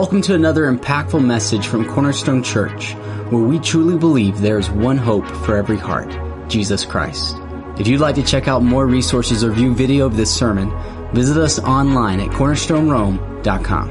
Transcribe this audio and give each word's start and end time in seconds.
Welcome 0.00 0.22
to 0.22 0.34
another 0.34 0.64
impactful 0.64 1.22
message 1.22 1.66
from 1.66 1.86
Cornerstone 1.86 2.42
Church, 2.42 2.94
where 3.28 3.42
we 3.42 3.58
truly 3.58 3.98
believe 3.98 4.40
there 4.40 4.58
is 4.58 4.70
one 4.70 4.96
hope 4.96 5.26
for 5.44 5.58
every 5.58 5.76
heart 5.76 6.08
Jesus 6.48 6.86
Christ. 6.86 7.36
If 7.78 7.86
you'd 7.86 8.00
like 8.00 8.14
to 8.14 8.22
check 8.22 8.48
out 8.48 8.62
more 8.62 8.86
resources 8.86 9.44
or 9.44 9.52
view 9.52 9.74
video 9.74 10.06
of 10.06 10.16
this 10.16 10.34
sermon, 10.34 10.72
visit 11.12 11.36
us 11.36 11.58
online 11.58 12.18
at 12.18 12.30
cornerstonerome.com. 12.30 13.90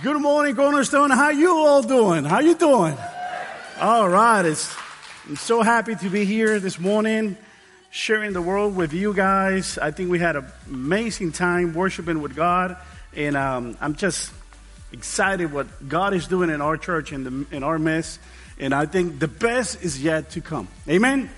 Good 0.00 0.22
morning, 0.22 0.54
Cornerstone. 0.54 1.10
How 1.10 1.30
you 1.30 1.50
all 1.50 1.82
doing? 1.82 2.24
How 2.24 2.38
you 2.38 2.54
doing? 2.54 2.96
All 3.80 4.08
right. 4.08 4.44
It's, 4.44 4.72
I'm 5.28 5.34
so 5.34 5.60
happy 5.62 5.96
to 5.96 6.08
be 6.08 6.24
here 6.24 6.60
this 6.60 6.78
morning, 6.78 7.36
sharing 7.90 8.32
the 8.32 8.42
world 8.42 8.76
with 8.76 8.92
you 8.92 9.12
guys. 9.12 9.76
I 9.76 9.90
think 9.90 10.08
we 10.08 10.20
had 10.20 10.36
an 10.36 10.46
amazing 10.68 11.32
time 11.32 11.74
worshiping 11.74 12.22
with 12.22 12.36
God. 12.36 12.76
And 13.16 13.36
um, 13.36 13.76
I'm 13.80 13.94
just 13.94 14.32
excited 14.92 15.52
what 15.52 15.88
God 15.88 16.14
is 16.14 16.26
doing 16.26 16.50
in 16.50 16.60
our 16.60 16.76
church, 16.76 17.12
in, 17.12 17.24
the, 17.24 17.56
in 17.56 17.62
our 17.62 17.78
midst. 17.78 18.18
And 18.58 18.74
I 18.74 18.86
think 18.86 19.18
the 19.18 19.28
best 19.28 19.82
is 19.82 20.02
yet 20.02 20.30
to 20.30 20.40
come. 20.40 20.68
Amen? 20.88 21.30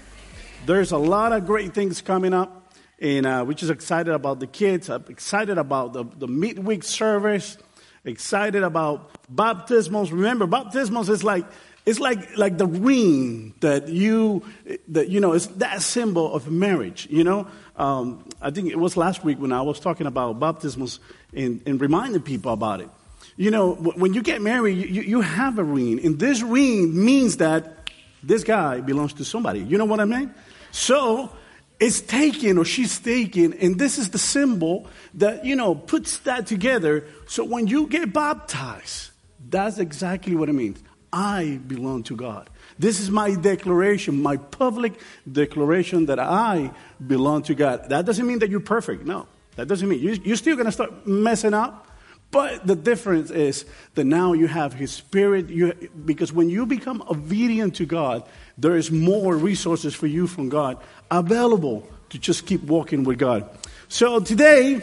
There's 0.65 0.93
a 0.93 0.99
lot 0.99 1.33
of 1.33 1.47
great 1.47 1.75
things 1.75 2.01
coming 2.01 2.35
up. 2.35 2.75
And 2.99 3.27
uh, 3.27 3.45
we're 3.47 3.55
just 3.55 3.71
excited 3.71 4.13
about 4.13 4.41
the 4.41 4.47
kids. 4.47 4.89
I'm 4.89 5.05
excited 5.09 5.59
about 5.59 5.93
the, 5.93 6.05
the 6.05 6.27
midweek 6.27 6.83
service. 6.83 7.59
Excited 8.05 8.63
about 8.63 9.11
baptismos. 9.35 10.13
Remember, 10.13 10.47
baptismos 10.47 11.11
is 11.11 11.23
like 11.25 11.45
it's 11.85 12.01
like 12.01 12.37
like 12.37 12.59
the 12.59 12.67
ring 12.67 13.55
that 13.61 13.89
you 13.89 14.43
that 14.89 15.09
you 15.09 15.21
know 15.21 15.33
it's 15.33 15.47
that 15.47 15.83
symbol 15.83 16.33
of 16.33 16.51
marriage. 16.51 17.07
You 17.11 17.25
know, 17.25 17.47
um, 17.77 18.25
I 18.41 18.51
think 18.51 18.71
it 18.71 18.79
was 18.79 18.97
last 18.97 19.25
week 19.25 19.41
when 19.41 19.53
I 19.53 19.63
was 19.63 19.79
talking 19.79 20.07
about 20.07 20.41
baptismos 20.41 20.99
and, 21.37 21.63
and 21.67 21.81
reminding 21.81 22.23
people 22.23 22.53
about 22.53 22.81
it. 22.81 22.89
You 23.37 23.51
know, 23.51 23.75
when 23.75 24.15
you 24.15 24.23
get 24.23 24.41
married, 24.41 24.79
you, 24.79 25.03
you 25.03 25.21
have 25.21 25.59
a 25.59 25.65
ring, 25.65 26.05
and 26.05 26.19
this 26.19 26.43
ring 26.43 27.05
means 27.05 27.37
that 27.37 27.91
this 28.23 28.43
guy 28.45 28.81
belongs 28.81 29.13
to 29.15 29.25
somebody. 29.25 29.61
You 29.61 29.79
know 29.79 29.85
what 29.85 30.01
I 30.01 30.07
mean? 30.07 30.35
So 30.71 31.31
it's 31.79 32.01
taken 32.01 32.59
or 32.59 32.65
she's 32.65 32.99
taken, 32.99 33.53
and 33.55 33.79
this 33.79 33.99
is 33.99 34.11
the 34.11 34.19
symbol 34.19 34.87
that, 35.15 35.45
you 35.45 35.55
know, 35.55 35.75
puts 35.75 36.19
that 36.21 36.47
together. 36.47 37.05
So 37.27 37.45
when 37.45 37.67
you 37.67 37.87
get 37.87 38.13
baptized, 38.13 39.11
that's 39.49 39.79
exactly 39.79 40.35
what 40.35 40.49
it 40.49 40.55
means. 40.55 40.83
I 41.13 41.61
belong 41.67 42.03
to 42.05 42.17
God. 42.17 42.51
This 42.79 43.01
is 43.01 43.11
my 43.11 43.35
declaration, 43.35 44.23
my 44.23 44.37
public 44.37 45.01
declaration 45.31 46.07
that 46.07 46.19
I 46.19 46.73
belong 47.07 47.43
to 47.45 47.55
God. 47.55 47.89
That 47.89 48.05
doesn't 48.05 48.27
mean 48.27 48.41
that 48.41 48.51
you're 48.51 48.61
perfect. 48.61 49.07
No. 49.07 49.27
That 49.57 49.69
doesn't 49.69 49.89
mean 49.89 50.01
you, 50.01 50.13
you're 50.25 50.37
still 50.37 50.55
going 50.57 50.67
to 50.67 50.73
start 50.73 51.07
messing 51.07 51.55
up. 51.55 51.83
But 52.31 52.67
the 52.67 52.75
difference 52.75 53.31
is 53.31 53.65
that 53.95 54.05
now 54.05 54.33
you 54.33 54.47
have 54.47 54.73
His 54.73 54.91
Spirit. 54.93 55.49
You, 55.49 55.73
because 56.05 56.33
when 56.33 56.51
you 56.51 56.67
become 56.67 57.03
obedient 57.09 57.77
to 57.77 57.87
God, 57.87 58.25
there 58.59 58.77
is 58.77 58.91
more 58.91 59.37
resources 59.37 59.95
for 59.95 60.07
you 60.07 60.27
from 60.27 60.49
God 60.49 60.79
available 61.11 61.89
to 62.11 62.19
just 62.19 62.47
keep 62.47 62.63
walking 62.63 63.05
with 63.05 63.19
God. 63.19 63.49
So 63.89 64.21
today, 64.21 64.83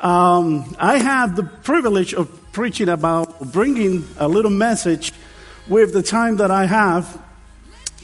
um, 0.00 0.76
I 0.78 0.98
have 0.98 1.36
the 1.36 1.44
privilege 1.44 2.12
of 2.14 2.28
preaching 2.52 2.88
about 2.88 3.52
bringing 3.52 4.06
a 4.18 4.28
little 4.28 4.50
message 4.50 5.12
with 5.68 5.92
the 5.92 6.02
time 6.02 6.36
that 6.36 6.50
I 6.50 6.66
have. 6.66 7.20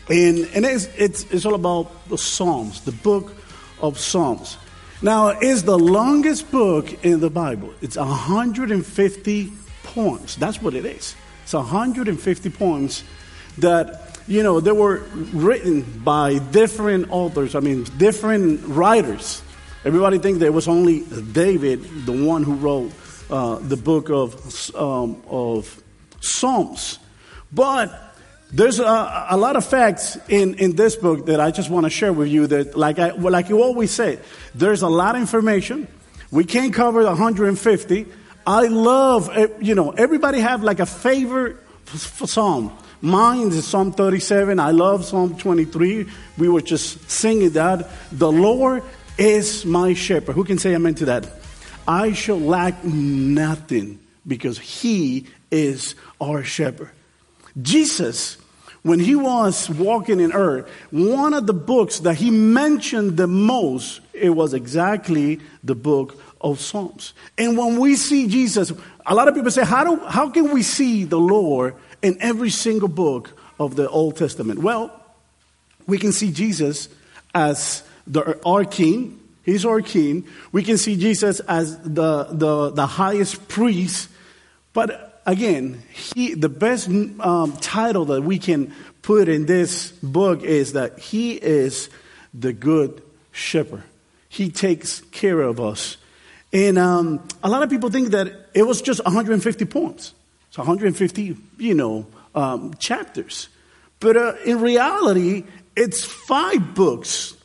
And, 0.09 0.49
and 0.55 0.65
it's, 0.65 0.87
it's, 0.97 1.25
it's 1.25 1.45
all 1.45 1.55
about 1.55 2.09
the 2.09 2.17
Psalms, 2.17 2.81
the 2.83 2.93
book 2.93 3.35
of 3.83 3.99
Psalms. 3.99 4.57
Now, 5.01 5.29
it's 5.29 5.63
the 5.63 5.79
longest 5.79 6.51
book 6.51 7.05
in 7.05 7.21
the 7.21 7.31
Bible. 7.31 7.73
It's 7.81 7.97
150 7.97 9.53
poems. 9.85 10.35
That's 10.35 10.61
what 10.61 10.75
it 10.75 10.85
is. 10.85 11.15
It's 11.45 11.53
150 11.53 12.51
poems 12.51 13.05
that, 13.59 14.19
you 14.27 14.43
know, 14.43 14.59
they 14.59 14.73
were 14.73 14.99
written 15.33 15.83
by 16.05 16.39
different 16.39 17.11
authors, 17.11 17.55
I 17.55 17.61
mean, 17.61 17.85
different 17.97 18.67
writers. 18.67 19.41
Everybody 19.85 20.19
thinks 20.19 20.41
there 20.41 20.51
was 20.51 20.67
only 20.67 21.05
David, 21.33 22.05
the 22.05 22.13
one 22.13 22.43
who 22.43 22.55
wrote 22.55 22.93
uh, 23.31 23.61
the 23.61 23.77
book 23.77 24.11
of, 24.11 24.75
um, 24.75 25.23
of 25.29 25.81
Psalms. 26.21 26.99
But 27.53 28.08
there's 28.51 28.81
a, 28.81 29.27
a, 29.31 29.37
lot 29.37 29.57
of 29.57 29.65
facts 29.65 30.17
in, 30.29 30.55
in 30.55 30.75
this 30.75 30.97
book 30.97 31.27
that 31.27 31.39
I 31.39 31.51
just 31.51 31.69
want 31.69 31.85
to 31.85 31.91
share 31.91 32.13
with 32.13 32.29
you 32.29 32.47
that, 32.47 32.77
like, 32.77 32.99
I, 32.99 33.13
well, 33.13 33.33
like 33.33 33.51
you 33.51 33.63
always 33.63 33.91
say, 33.91 34.19
there's 34.55 34.81
a 34.83 34.89
lot 34.89 35.15
of 35.15 35.21
information. 35.21 35.87
We 36.31 36.45
can't 36.45 36.73
cover 36.73 37.05
150. 37.05 38.07
I 38.47 38.67
love, 38.69 39.29
eh, 39.37 39.49
you 39.61 39.75
know, 39.75 39.91
everybody 39.91 40.41
have 40.41 40.63
like 40.63 40.81
a 40.81 40.87
favorite 40.87 41.59
psalm. 41.95 42.77
Mine 43.03 43.49
is 43.49 43.67
Psalm 43.67 43.93
37. 43.93 44.59
I 44.59 44.71
love 44.71 45.05
Psalm 45.05 45.37
23. 45.37 46.09
We 46.39 46.49
were 46.49 46.63
just 46.63 47.11
singing 47.11 47.51
that. 47.51 47.91
The 48.11 48.33
Lord 48.33 48.83
is 49.19 49.67
my 49.67 49.93
shepherd. 49.93 50.33
Who 50.33 50.45
can 50.45 50.59
say 50.59 50.75
amen 50.75 50.95
to 50.97 51.05
that? 51.07 51.29
I 51.87 52.13
shall 52.13 52.41
lack 52.41 52.83
nothing 52.83 54.01
because 54.27 54.59
he 54.59 55.27
is 55.51 55.95
our 56.21 56.43
shepherd. 56.43 56.91
Jesus, 57.61 58.38
when 58.83 59.01
he 59.01 59.15
was 59.15 59.69
walking 59.71 60.21
in 60.21 60.33
earth, 60.33 60.69
one 60.91 61.35
of 61.35 61.47
the 61.47 61.53
books 61.53 62.01
that 62.01 62.15
he 62.15 62.31
mentioned 62.31 63.17
the 63.17 63.27
most, 63.27 64.01
it 64.13 64.31
was 64.31 64.55
exactly 64.55 65.41
the 65.65 65.75
book 65.75 66.21
of 66.41 66.61
Psalms. 66.61 67.15
And 67.37 67.57
when 67.59 67.79
we 67.81 67.97
see 67.97 68.29
Jesus, 68.29 68.73
a 69.05 69.15
lot 69.15 69.29
of 69.29 69.35
people 69.35 69.51
say, 69.51 69.65
how, 69.65 69.85
do, 69.85 70.05
how 70.07 70.31
can 70.31 70.53
we 70.53 70.63
see 70.63 71.05
the 71.05 71.19
Lord 71.19 71.75
in 72.03 72.17
every 72.21 72.51
single 72.51 72.89
book 72.89 73.39
of 73.59 73.75
the 73.75 73.89
Old 73.89 74.17
Testament? 74.17 74.61
Well, 74.61 74.93
we 75.87 75.99
can 75.99 76.13
see 76.13 76.31
Jesus 76.31 76.89
as 77.35 77.83
the, 78.07 78.39
our 78.47 78.65
king. 78.65 79.19
He's 79.45 79.65
our 79.65 79.81
king. 79.81 80.27
We 80.53 80.63
can 80.63 80.77
see 80.77 80.97
Jesus 80.97 81.41
as 81.41 81.79
the, 81.79 82.25
the, 82.31 82.71
the 82.71 82.87
highest 82.87 83.49
priest. 83.49 84.09
But 84.73 85.08
again, 85.29 85.83
he, 85.93 86.35
the 86.35 86.49
best 86.49 86.89
um, 86.89 87.53
title 87.61 88.07
that 88.07 88.23
we 88.23 88.39
can 88.39 88.75
put 89.03 89.29
in 89.29 89.47
this 89.47 89.91
book 90.03 90.43
is 90.43 90.73
that 90.73 90.99
he 90.99 91.33
is 91.35 91.91
the 92.33 92.53
good 92.53 93.03
shepherd. 93.31 93.83
He 94.29 94.51
takes 94.51 95.01
care 95.13 95.41
of 95.41 95.61
us. 95.61 95.99
And 96.53 96.79
um, 96.79 97.29
a 97.45 97.49
lot 97.49 97.63
of 97.63 97.69
people 97.69 97.91
think 97.91 98.09
that 98.09 98.49
it 98.55 98.63
was 98.63 98.81
just 98.81 99.05
150 99.05 99.65
poems. 99.67 100.15
It's 100.49 100.57
150, 100.57 101.37
you 101.59 101.75
know, 101.75 102.07
um, 102.35 102.73
chapters. 102.79 103.49
But 104.01 104.17
uh, 104.17 104.35
in 104.47 104.61
reality, 104.61 105.45
it's 105.77 106.05
five 106.05 106.75
books. 106.75 107.37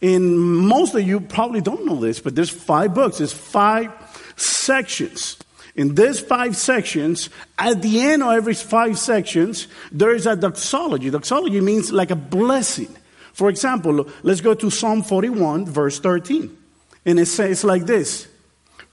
And 0.00 0.38
most 0.38 0.94
of 0.94 1.02
you 1.02 1.20
probably 1.20 1.60
don't 1.60 1.84
know 1.84 1.96
this, 1.96 2.20
but 2.20 2.34
there's 2.34 2.50
five 2.50 2.94
books. 2.94 3.18
There's 3.18 3.32
five 3.32 3.92
sections. 4.36 5.36
In 5.78 5.94
these 5.94 6.18
five 6.18 6.56
sections, 6.56 7.30
at 7.56 7.80
the 7.82 8.00
end 8.00 8.24
of 8.24 8.32
every 8.32 8.54
five 8.54 8.98
sections, 8.98 9.68
there 9.92 10.12
is 10.12 10.26
a 10.26 10.34
doxology. 10.34 11.08
Doxology 11.08 11.60
means 11.60 11.92
like 11.92 12.10
a 12.10 12.16
blessing. 12.16 12.92
For 13.32 13.48
example, 13.48 14.08
let's 14.24 14.40
go 14.40 14.54
to 14.54 14.70
Psalm 14.70 15.04
41, 15.04 15.66
verse 15.66 16.00
13. 16.00 16.58
And 17.06 17.20
it 17.20 17.26
says 17.26 17.62
like 17.62 17.86
this 17.86 18.26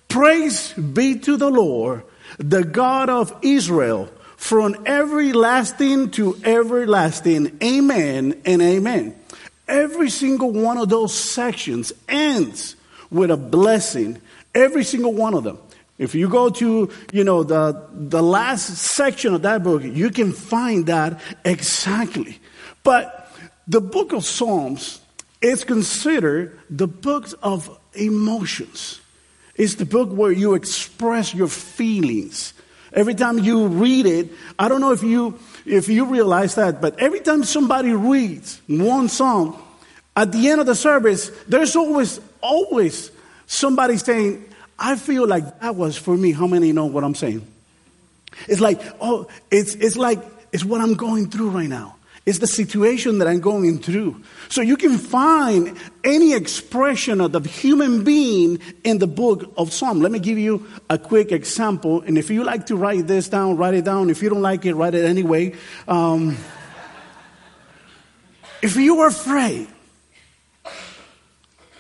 Praise 0.10 0.74
be 0.74 1.18
to 1.18 1.38
the 1.38 1.50
Lord, 1.50 2.04
the 2.38 2.64
God 2.64 3.10
of 3.10 3.36
Israel, 3.42 4.08
from 4.38 4.76
everlasting 4.86 6.12
to 6.12 6.40
everlasting. 6.44 7.58
Amen 7.64 8.40
and 8.46 8.62
amen. 8.62 9.20
Every 9.68 10.12
single 10.12 10.52
one 10.52 10.78
of 10.78 10.90
those 10.90 11.18
sections 11.18 11.92
ends 12.08 12.76
with 13.10 13.32
a 13.32 13.38
blessing. 13.38 14.22
Every 14.54 14.84
single 14.84 15.14
one 15.14 15.34
of 15.34 15.44
them. 15.44 15.58
If 15.98 16.14
you 16.14 16.28
go 16.28 16.50
to, 16.50 16.92
you 17.14 17.24
know, 17.24 17.44
the, 17.44 17.88
the 17.92 18.22
last 18.22 18.76
section 18.78 19.34
of 19.34 19.44
that 19.44 19.64
book, 19.64 19.84
you 19.84 20.10
can 20.10 20.34
find 20.34 20.88
that 20.88 21.22
exactly. 21.46 22.40
But 22.84 23.32
the 23.68 23.82
book 23.82 24.12
of 24.12 24.26
Psalms 24.26 25.00
is 25.42 25.64
considered 25.64 26.60
the 26.70 26.88
book 26.88 27.28
of 27.42 27.70
emotions. 27.94 29.00
It's 29.56 29.76
the 29.76 29.86
book 29.86 30.10
where 30.10 30.32
you 30.32 30.54
express 30.54 31.34
your 31.34 31.48
feelings. 31.48 32.54
Every 32.92 33.16
time 33.16 33.40
you 33.40 33.68
read 33.68 34.06
it, 34.06 34.32
I 34.60 34.68
don't 34.68 34.82
know 34.82 34.92
if 34.92 35.04
you, 35.04 35.40
if 35.66 35.88
you 35.88 36.06
realize 36.06 36.56
that, 36.56 36.82
but 36.82 37.00
every 37.00 37.22
time 37.22 37.44
somebody 37.44 37.94
reads 37.94 38.62
one 38.68 39.08
psalm, 39.08 39.62
at 40.16 40.32
the 40.32 40.50
end 40.50 40.62
of 40.62 40.68
the 40.68 40.76
service, 40.76 41.30
there's 41.48 41.76
always, 41.76 42.20
always 42.42 43.12
somebody 43.48 43.98
saying, 43.98 44.46
I 44.78 44.96
feel 44.96 45.28
like 45.28 45.62
that 45.62 45.76
was 45.76 45.98
for 45.98 46.16
me. 46.16 46.32
How 46.32 46.48
many 46.48 46.72
know 46.72 46.86
what 46.86 47.04
I'm 47.04 47.16
saying? 47.16 47.46
It's 48.48 48.60
like, 48.60 48.82
oh, 49.00 49.28
it's, 49.50 49.76
it's 49.76 49.96
like, 49.96 50.20
it's 50.52 50.66
what 50.66 50.82
I'm 50.82 50.96
going 50.96 51.30
through 51.30 51.50
right 51.50 51.70
now. 51.70 51.96
It's 52.26 52.40
the 52.40 52.48
situation 52.48 53.20
that 53.20 53.28
I'm 53.28 53.40
going 53.40 53.78
through. 53.80 54.24
So 54.50 54.62
you 54.62 54.78
can 54.78 54.98
find 54.98 55.78
any 56.04 56.34
expression 56.34 57.22
of 57.22 57.32
the 57.32 57.40
human 57.40 58.04
being 58.04 58.60
in 58.84 58.98
the 58.98 59.06
book 59.06 59.54
of 59.58 59.72
Psalm. 59.72 60.02
Let 60.02 60.12
me 60.12 60.18
give 60.18 60.40
you 60.40 60.66
a 60.90 60.98
quick 60.98 61.32
example. 61.32 62.02
And 62.02 62.18
if 62.18 62.32
you 62.32 62.44
like 62.44 62.66
to 62.68 62.76
write 62.76 63.06
this 63.06 63.30
down, 63.30 63.58
write 63.58 63.76
it 63.76 63.86
down. 63.86 64.10
If 64.10 64.24
you 64.24 64.30
don't 64.30 64.42
like 64.42 64.66
it, 64.66 64.74
write 64.74 64.96
it 64.96 65.06
anyway. 65.06 65.54
Um, 65.88 66.36
if 68.64 68.76
you 68.76 68.96
were 68.96 69.08
afraid, 69.08 69.68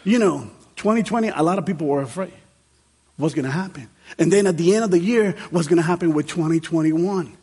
you 0.03 0.19
know, 0.19 0.51
2020, 0.75 1.29
a 1.29 1.41
lot 1.41 1.57
of 1.57 1.65
people 1.65 1.87
were 1.87 2.03
afraid. 2.03 2.33
What's 3.17 3.33
going 3.33 3.45
to 3.45 3.51
happen? 3.51 3.89
And 4.17 4.31
then 4.31 4.47
at 4.47 4.57
the 4.57 4.75
end 4.75 4.83
of 4.83 4.91
the 4.91 4.99
year, 4.99 5.35
what's 5.49 5.67
going 5.67 5.77
to 5.77 5.83
happen 5.83 6.13
with 6.13 6.27
2021? 6.27 7.37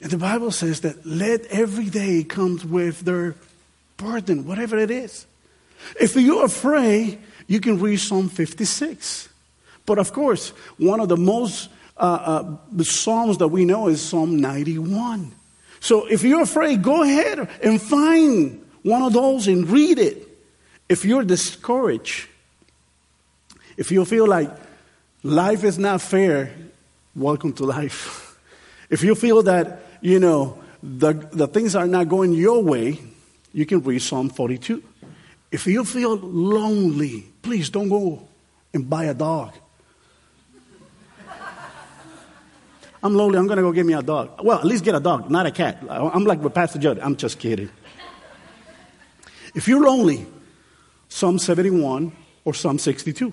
And 0.00 0.10
the 0.10 0.18
Bible 0.18 0.50
says 0.50 0.80
that 0.80 1.04
let 1.06 1.46
every 1.46 1.86
day 1.86 2.24
comes 2.24 2.64
with 2.64 3.00
their 3.00 3.34
burden, 3.96 4.46
whatever 4.46 4.78
it 4.78 4.90
is. 4.90 5.26
If 6.00 6.16
you're 6.16 6.44
afraid, 6.44 7.18
you 7.46 7.60
can 7.60 7.78
read 7.78 7.98
Psalm 7.98 8.28
56. 8.28 9.28
But 9.84 9.98
of 9.98 10.12
course, 10.12 10.50
one 10.78 11.00
of 11.00 11.08
the 11.08 11.16
most 11.16 11.68
uh, 11.96 12.00
uh, 12.00 12.56
the 12.72 12.84
psalms 12.84 13.38
that 13.38 13.48
we 13.48 13.64
know 13.64 13.88
is 13.88 14.02
Psalm 14.02 14.38
91. 14.38 15.32
So 15.80 16.06
if 16.06 16.22
you're 16.22 16.42
afraid, 16.42 16.82
go 16.82 17.02
ahead 17.02 17.48
and 17.62 17.80
find 17.80 18.62
one 18.82 19.02
of 19.02 19.14
those 19.14 19.48
and 19.48 19.68
read 19.68 19.98
it. 19.98 20.28
If 20.88 21.04
you're 21.04 21.24
discouraged, 21.24 22.28
if 23.76 23.90
you 23.90 24.04
feel 24.04 24.26
like 24.26 24.50
life 25.22 25.64
is 25.64 25.78
not 25.78 26.00
fair, 26.00 26.52
welcome 27.14 27.52
to 27.54 27.64
life. 27.64 28.22
If 28.88 29.02
you 29.02 29.16
feel 29.16 29.42
that 29.42 29.86
you 30.00 30.20
know, 30.20 30.62
the, 30.82 31.12
the 31.32 31.48
things 31.48 31.74
are 31.74 31.86
not 31.86 32.08
going 32.08 32.32
your 32.32 32.62
way, 32.62 33.00
you 33.52 33.66
can 33.66 33.82
read 33.82 34.00
Psalm 34.00 34.28
42. 34.28 34.82
If 35.50 35.66
you 35.66 35.84
feel 35.84 36.16
lonely, 36.16 37.26
please 37.42 37.70
don't 37.70 37.88
go 37.88 38.28
and 38.72 38.88
buy 38.88 39.04
a 39.04 39.14
dog. 39.14 39.54
I'm 43.02 43.14
lonely, 43.14 43.38
I'm 43.38 43.46
going 43.46 43.56
to 43.56 43.62
go 43.62 43.72
get 43.72 43.86
me 43.86 43.94
a 43.94 44.02
dog. 44.02 44.44
Well, 44.44 44.58
at 44.58 44.64
least 44.64 44.84
get 44.84 44.94
a 44.94 45.00
dog, 45.00 45.30
not 45.30 45.46
a 45.46 45.50
cat. 45.50 45.82
I'm 45.88 46.24
like 46.24 46.40
with 46.40 46.54
Pastor 46.54 46.78
Judd. 46.78 46.98
I'm 47.00 47.16
just 47.16 47.38
kidding. 47.38 47.70
If 49.54 49.66
you're 49.66 49.82
lonely, 49.82 50.26
Psalm 51.08 51.38
71 51.38 52.12
or 52.44 52.54
Psalm 52.54 52.78
62. 52.78 53.32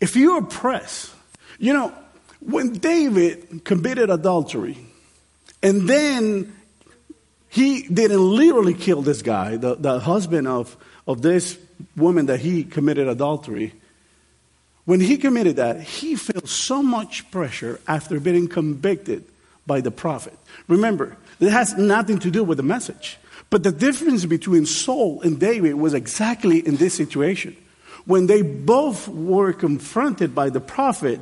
If 0.00 0.16
you're 0.16 0.38
oppressed, 0.38 1.12
you 1.58 1.72
know, 1.72 1.92
when 2.40 2.72
David 2.72 3.64
committed 3.64 4.10
adultery, 4.10 4.78
and 5.62 5.88
then 5.88 6.54
he 7.48 7.82
didn't 7.82 8.20
literally 8.20 8.74
kill 8.74 9.02
this 9.02 9.22
guy, 9.22 9.56
the, 9.56 9.74
the 9.74 9.98
husband 9.98 10.46
of, 10.46 10.76
of 11.06 11.22
this 11.22 11.58
woman 11.96 12.26
that 12.26 12.40
he 12.40 12.64
committed 12.64 13.08
adultery. 13.08 13.72
When 14.84 15.00
he 15.00 15.16
committed 15.16 15.56
that, 15.56 15.80
he 15.80 16.14
felt 16.14 16.48
so 16.48 16.82
much 16.82 17.28
pressure 17.30 17.80
after 17.88 18.20
being 18.20 18.48
convicted 18.48 19.24
by 19.66 19.80
the 19.80 19.90
prophet. 19.90 20.38
Remember, 20.68 21.16
it 21.40 21.50
has 21.50 21.76
nothing 21.76 22.18
to 22.20 22.30
do 22.30 22.44
with 22.44 22.58
the 22.58 22.62
message. 22.62 23.18
But 23.50 23.62
the 23.62 23.72
difference 23.72 24.24
between 24.24 24.66
Saul 24.66 25.22
and 25.22 25.40
David 25.40 25.74
was 25.74 25.94
exactly 25.94 26.58
in 26.58 26.76
this 26.76 26.94
situation. 26.94 27.56
When 28.06 28.26
they 28.26 28.42
both 28.42 29.08
were 29.08 29.52
confronted 29.52 30.34
by 30.34 30.50
the 30.50 30.60
prophet, 30.60 31.20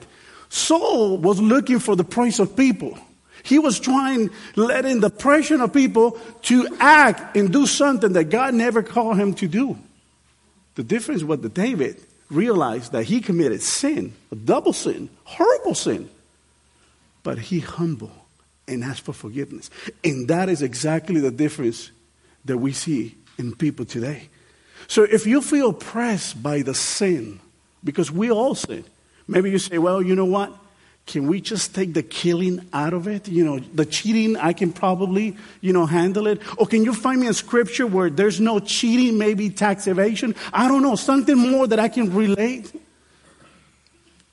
Saul 0.49 1.19
was 1.19 1.41
looking 1.41 1.81
for 1.81 1.97
the 1.97 2.05
praise 2.05 2.39
of 2.39 2.57
people. 2.57 2.97
He 3.43 3.59
was 3.59 3.81
trying, 3.81 4.31
letting 4.57 5.01
the 5.01 5.11
pressure 5.11 5.63
of 5.63 5.73
people 5.73 6.19
to 6.43 6.69
act 6.79 7.37
and 7.37 7.53
do 7.53 7.67
something 7.67 8.13
that 8.13 8.25
God 8.25 8.55
never 8.55 8.83
called 8.83 9.19
him 9.19 9.35
to 9.35 9.49
do. 9.49 9.79
The 10.77 10.83
difference 10.83 11.23
was 11.23 11.41
that 11.41 11.55
David 11.55 12.01
realized 12.31 12.93
that 12.93 13.05
he 13.05 13.21
committed 13.21 13.63
sin, 13.63 14.15
a 14.33 14.35
double 14.35 14.73
sin, 14.73 15.09
horrible 15.25 15.75
sin. 15.75 16.09
But 17.23 17.39
he 17.39 17.61
humbled 17.61 18.13
and 18.67 18.83
asked 18.83 19.03
for 19.03 19.13
forgiveness. 19.13 19.71
And 20.03 20.29
that 20.29 20.49
is 20.49 20.63
exactly 20.63 21.21
the 21.21 21.31
difference 21.31 21.91
that 22.45 22.59
we 22.59 22.73
see 22.73 23.15
in 23.39 23.55
people 23.55 23.85
today. 23.85 24.29
So 24.89 25.05
if 25.05 25.27
you 25.27 25.41
feel 25.41 25.73
pressed 25.73 26.43
by 26.43 26.63
the 26.63 26.75
sin, 26.75 27.41
because 27.83 28.11
we 28.11 28.31
all 28.31 28.55
sin, 28.55 28.85
maybe 29.29 29.51
you 29.51 29.59
say, 29.59 29.79
well, 29.79 30.03
you 30.03 30.15
know 30.15 30.25
what? 30.25 30.53
Can 31.07 31.27
we 31.27 31.41
just 31.41 31.75
take 31.75 31.93
the 31.93 32.03
killing 32.03 32.67
out 32.73 32.95
of 32.95 33.07
it? 33.07 33.29
You 33.29 33.45
know, 33.45 33.59
the 33.59 33.85
cheating, 33.85 34.37
I 34.37 34.55
can 34.55 34.73
probably, 34.73 35.37
you 35.61 35.73
know, 35.73 35.85
handle 35.85 36.27
it. 36.27 36.41
Or 36.57 36.67
can 36.67 36.83
you 36.83 36.95
find 36.95 37.21
me 37.21 37.27
a 37.27 37.35
scripture 37.35 37.87
where 37.87 38.09
there's 38.09 38.41
no 38.41 38.59
cheating, 38.59 39.19
maybe 39.19 39.51
tax 39.51 39.87
evasion? 39.87 40.35
I 40.53 40.67
don't 40.67 40.83
know, 40.83 40.97
something 40.97 41.37
more 41.37 41.67
that 41.67 41.79
I 41.79 41.89
can 41.89 42.15
relate. 42.15 42.73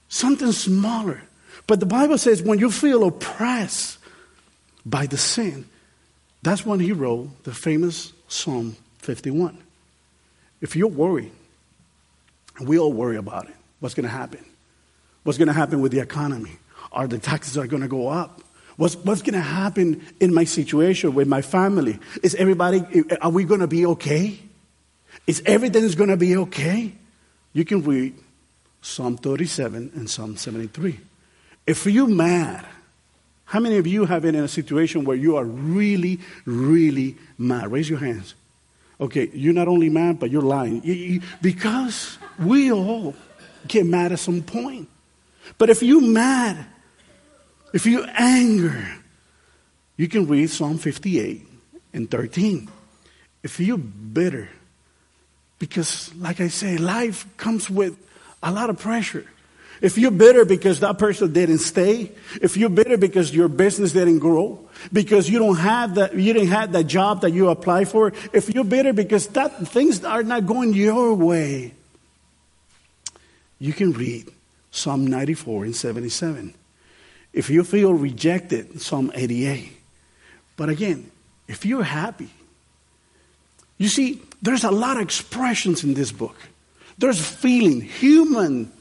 Something 0.07 0.53
smaller. 0.53 1.21
But 1.67 1.81
the 1.81 1.85
Bible 1.85 2.17
says 2.17 2.41
when 2.41 2.59
you 2.59 2.71
feel 2.71 3.03
oppressed 3.03 3.97
by 4.85 5.07
the 5.07 5.17
sin, 5.17 5.65
that's 6.41 6.65
when 6.65 6.79
he 6.79 6.91
wrote 6.91 7.43
the 7.43 7.53
famous 7.53 8.13
Psalm 8.27 8.77
51. 8.99 9.57
If 10.61 10.75
you're 10.75 10.87
worried, 10.87 11.31
we 12.59 12.77
all 12.77 12.93
worry 12.93 13.17
about 13.17 13.49
it, 13.49 13.55
what's 13.79 13.95
going 13.95 14.05
to 14.05 14.09
happen? 14.09 14.45
What's 15.23 15.37
going 15.37 15.47
to 15.47 15.53
happen 15.53 15.81
with 15.81 15.91
the 15.91 15.99
economy? 15.99 16.57
Are 16.91 17.07
the 17.07 17.19
taxes 17.19 17.57
are 17.57 17.67
going 17.67 17.81
to 17.81 17.87
go 17.87 18.07
up? 18.07 18.41
What's, 18.77 18.95
what's 18.95 19.21
going 19.21 19.33
to 19.33 19.41
happen 19.41 20.05
in 20.19 20.33
my 20.33 20.43
situation 20.43 21.13
with 21.13 21.27
my 21.27 21.41
family? 21.41 21.99
Is 22.23 22.35
everybody, 22.35 22.83
are 23.21 23.29
we 23.29 23.43
going 23.43 23.59
to 23.59 23.67
be 23.67 23.85
okay? 23.85 24.39
Is 25.27 25.41
everything 25.45 25.89
going 25.91 26.09
to 26.09 26.17
be 26.17 26.37
okay? 26.37 26.93
You 27.53 27.65
can 27.65 27.83
read 27.83 28.15
Psalm 28.81 29.17
37 29.17 29.91
and 29.95 30.09
Psalm 30.09 30.37
73. 30.37 30.99
If 31.67 31.85
you're 31.85 32.07
mad, 32.07 32.65
how 33.45 33.59
many 33.59 33.77
of 33.77 33.85
you 33.85 34.05
have 34.05 34.23
been 34.23 34.35
in 34.35 34.43
a 34.43 34.47
situation 34.47 35.03
where 35.03 35.17
you 35.17 35.35
are 35.35 35.43
really, 35.43 36.19
really 36.45 37.17
mad? 37.37 37.71
Raise 37.71 37.89
your 37.89 37.99
hands. 37.99 38.33
Okay, 39.01 39.31
you're 39.33 39.53
not 39.53 39.67
only 39.67 39.89
mad, 39.89 40.19
but 40.19 40.29
you're 40.29 40.43
lying. 40.43 40.83
You, 40.83 40.93
you, 40.93 41.21
because 41.41 42.19
we 42.37 42.71
all 42.71 43.15
get 43.67 43.85
mad 43.85 44.11
at 44.11 44.19
some 44.19 44.43
point. 44.43 44.87
But 45.57 45.71
if 45.71 45.81
you're 45.81 46.01
mad, 46.01 46.65
if 47.73 47.87
you 47.87 48.05
anger, 48.13 48.87
you 49.97 50.07
can 50.07 50.27
read 50.27 50.51
Psalm 50.51 50.77
58 50.77 51.47
and 51.93 52.09
13. 52.09 52.69
If 53.41 53.59
you're 53.59 53.77
bitter, 53.77 54.49
because 55.57 56.13
like 56.15 56.39
I 56.39 56.49
say, 56.49 56.77
life 56.77 57.25
comes 57.37 57.69
with 57.69 57.97
a 58.43 58.51
lot 58.51 58.69
of 58.69 58.79
pressure. 58.79 59.25
If 59.81 59.97
you're 59.97 60.11
bitter 60.11 60.45
because 60.45 60.79
that 60.81 60.99
person 60.99 61.33
didn't 61.33 61.57
stay, 61.57 62.11
if 62.39 62.55
you're 62.55 62.69
bitter 62.69 62.97
because 62.97 63.33
your 63.33 63.47
business 63.47 63.93
didn't 63.93 64.19
grow, 64.19 64.59
because 64.93 65.27
you 65.27 65.39
don't 65.39 65.57
have 65.57 65.95
that, 65.95 66.15
you 66.15 66.33
didn't 66.33 66.49
have 66.49 66.71
that 66.73 66.83
job 66.83 67.21
that 67.21 67.31
you 67.31 67.49
applied 67.49 67.87
for, 67.87 68.13
if 68.31 68.53
you're 68.53 68.63
bitter 68.63 68.93
because 68.93 69.27
that 69.29 69.67
things 69.67 70.05
are 70.05 70.21
not 70.21 70.45
going 70.45 70.73
your 70.73 71.15
way, 71.15 71.73
you 73.57 73.73
can 73.73 73.91
read 73.91 74.31
Psalm 74.69 75.07
94 75.07 75.65
and 75.65 75.75
77. 75.75 76.53
If 77.33 77.49
you 77.49 77.63
feel 77.63 77.93
rejected, 77.93 78.81
Psalm 78.81 79.11
88. 79.15 79.71
But 80.57 80.69
again, 80.69 81.09
if 81.47 81.65
you're 81.65 81.83
happy, 81.83 82.29
you 83.79 83.87
see, 83.87 84.21
there's 84.43 84.63
a 84.63 84.71
lot 84.71 84.97
of 84.97 85.03
expressions 85.03 85.83
in 85.83 85.95
this 85.95 86.11
book. 86.11 86.35
There's 86.99 87.25
feeling, 87.25 87.81
human 87.81 88.71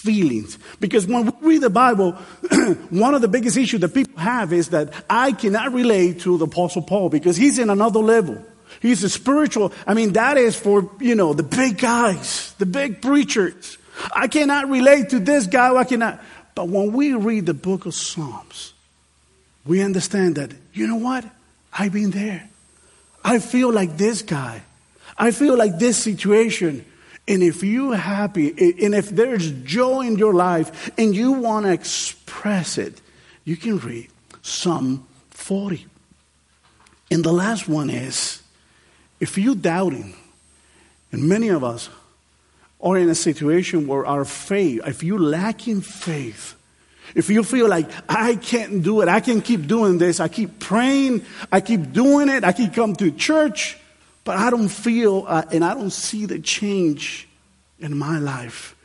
feelings. 0.00 0.58
Because 0.80 1.06
when 1.06 1.26
we 1.26 1.32
read 1.40 1.60
the 1.60 1.70
Bible, 1.70 2.12
one 2.90 3.14
of 3.14 3.20
the 3.20 3.28
biggest 3.28 3.56
issues 3.56 3.80
that 3.80 3.94
people 3.94 4.18
have 4.18 4.52
is 4.52 4.68
that 4.68 4.92
I 5.08 5.32
cannot 5.32 5.72
relate 5.72 6.20
to 6.20 6.38
the 6.38 6.46
Apostle 6.46 6.82
Paul 6.82 7.08
because 7.10 7.36
he's 7.36 7.58
in 7.58 7.70
another 7.70 8.00
level. 8.00 8.44
He's 8.80 9.04
a 9.04 9.10
spiritual, 9.10 9.72
I 9.86 9.94
mean, 9.94 10.14
that 10.14 10.36
is 10.36 10.58
for, 10.58 10.90
you 11.00 11.14
know, 11.14 11.34
the 11.34 11.42
big 11.42 11.78
guys, 11.78 12.54
the 12.58 12.66
big 12.66 13.02
preachers. 13.02 13.78
I 14.14 14.28
cannot 14.28 14.70
relate 14.70 15.10
to 15.10 15.18
this 15.18 15.46
guy, 15.46 15.74
I 15.74 15.84
cannot. 15.84 16.22
But 16.54 16.68
when 16.68 16.92
we 16.92 17.12
read 17.14 17.46
the 17.46 17.54
book 17.54 17.86
of 17.86 17.94
Psalms, 17.94 18.72
we 19.66 19.82
understand 19.82 20.36
that, 20.36 20.52
you 20.72 20.86
know 20.86 20.96
what? 20.96 21.24
I've 21.72 21.92
been 21.92 22.10
there. 22.10 22.48
I 23.22 23.38
feel 23.38 23.72
like 23.72 23.96
this 23.96 24.22
guy. 24.22 24.62
I 25.18 25.30
feel 25.32 25.56
like 25.56 25.78
this 25.78 26.02
situation. 26.02 26.84
And 27.28 27.42
if 27.42 27.62
you're 27.62 27.96
happy, 27.96 28.48
and 28.84 28.94
if 28.94 29.10
there's 29.10 29.50
joy 29.62 30.02
in 30.02 30.16
your 30.16 30.34
life, 30.34 30.90
and 30.98 31.14
you 31.14 31.32
want 31.32 31.66
to 31.66 31.72
express 31.72 32.78
it, 32.78 33.00
you 33.44 33.56
can 33.56 33.78
read 33.78 34.08
Psalm 34.42 35.06
40. 35.30 35.86
And 37.10 37.24
the 37.24 37.32
last 37.32 37.68
one 37.68 37.90
is 37.90 38.42
if 39.20 39.36
you're 39.36 39.54
doubting, 39.54 40.14
and 41.12 41.28
many 41.28 41.48
of 41.48 41.64
us 41.64 41.88
are 42.80 42.96
in 42.96 43.08
a 43.08 43.14
situation 43.14 43.86
where 43.86 44.06
our 44.06 44.24
faith, 44.24 44.80
if 44.86 45.02
you 45.02 45.18
lack 45.18 45.68
in 45.68 45.80
faith, 45.80 46.54
if 47.14 47.28
you 47.28 47.42
feel 47.42 47.68
like 47.68 47.90
I 48.08 48.36
can't 48.36 48.82
do 48.82 49.00
it, 49.00 49.08
I 49.08 49.20
can't 49.20 49.44
keep 49.44 49.66
doing 49.66 49.98
this, 49.98 50.20
I 50.20 50.28
keep 50.28 50.60
praying, 50.60 51.24
I 51.50 51.60
keep 51.60 51.92
doing 51.92 52.28
it, 52.28 52.44
I 52.44 52.52
keep 52.52 52.72
coming 52.72 52.96
to 52.96 53.10
church, 53.10 53.76
but 54.24 54.36
I 54.36 54.50
don't 54.50 54.68
feel 54.68 55.24
uh, 55.26 55.44
and 55.52 55.64
I 55.64 55.74
don't 55.74 55.90
see 55.90 56.26
the 56.26 56.38
change 56.38 57.28
in 57.78 57.96
my 57.96 58.18
life, 58.18 58.76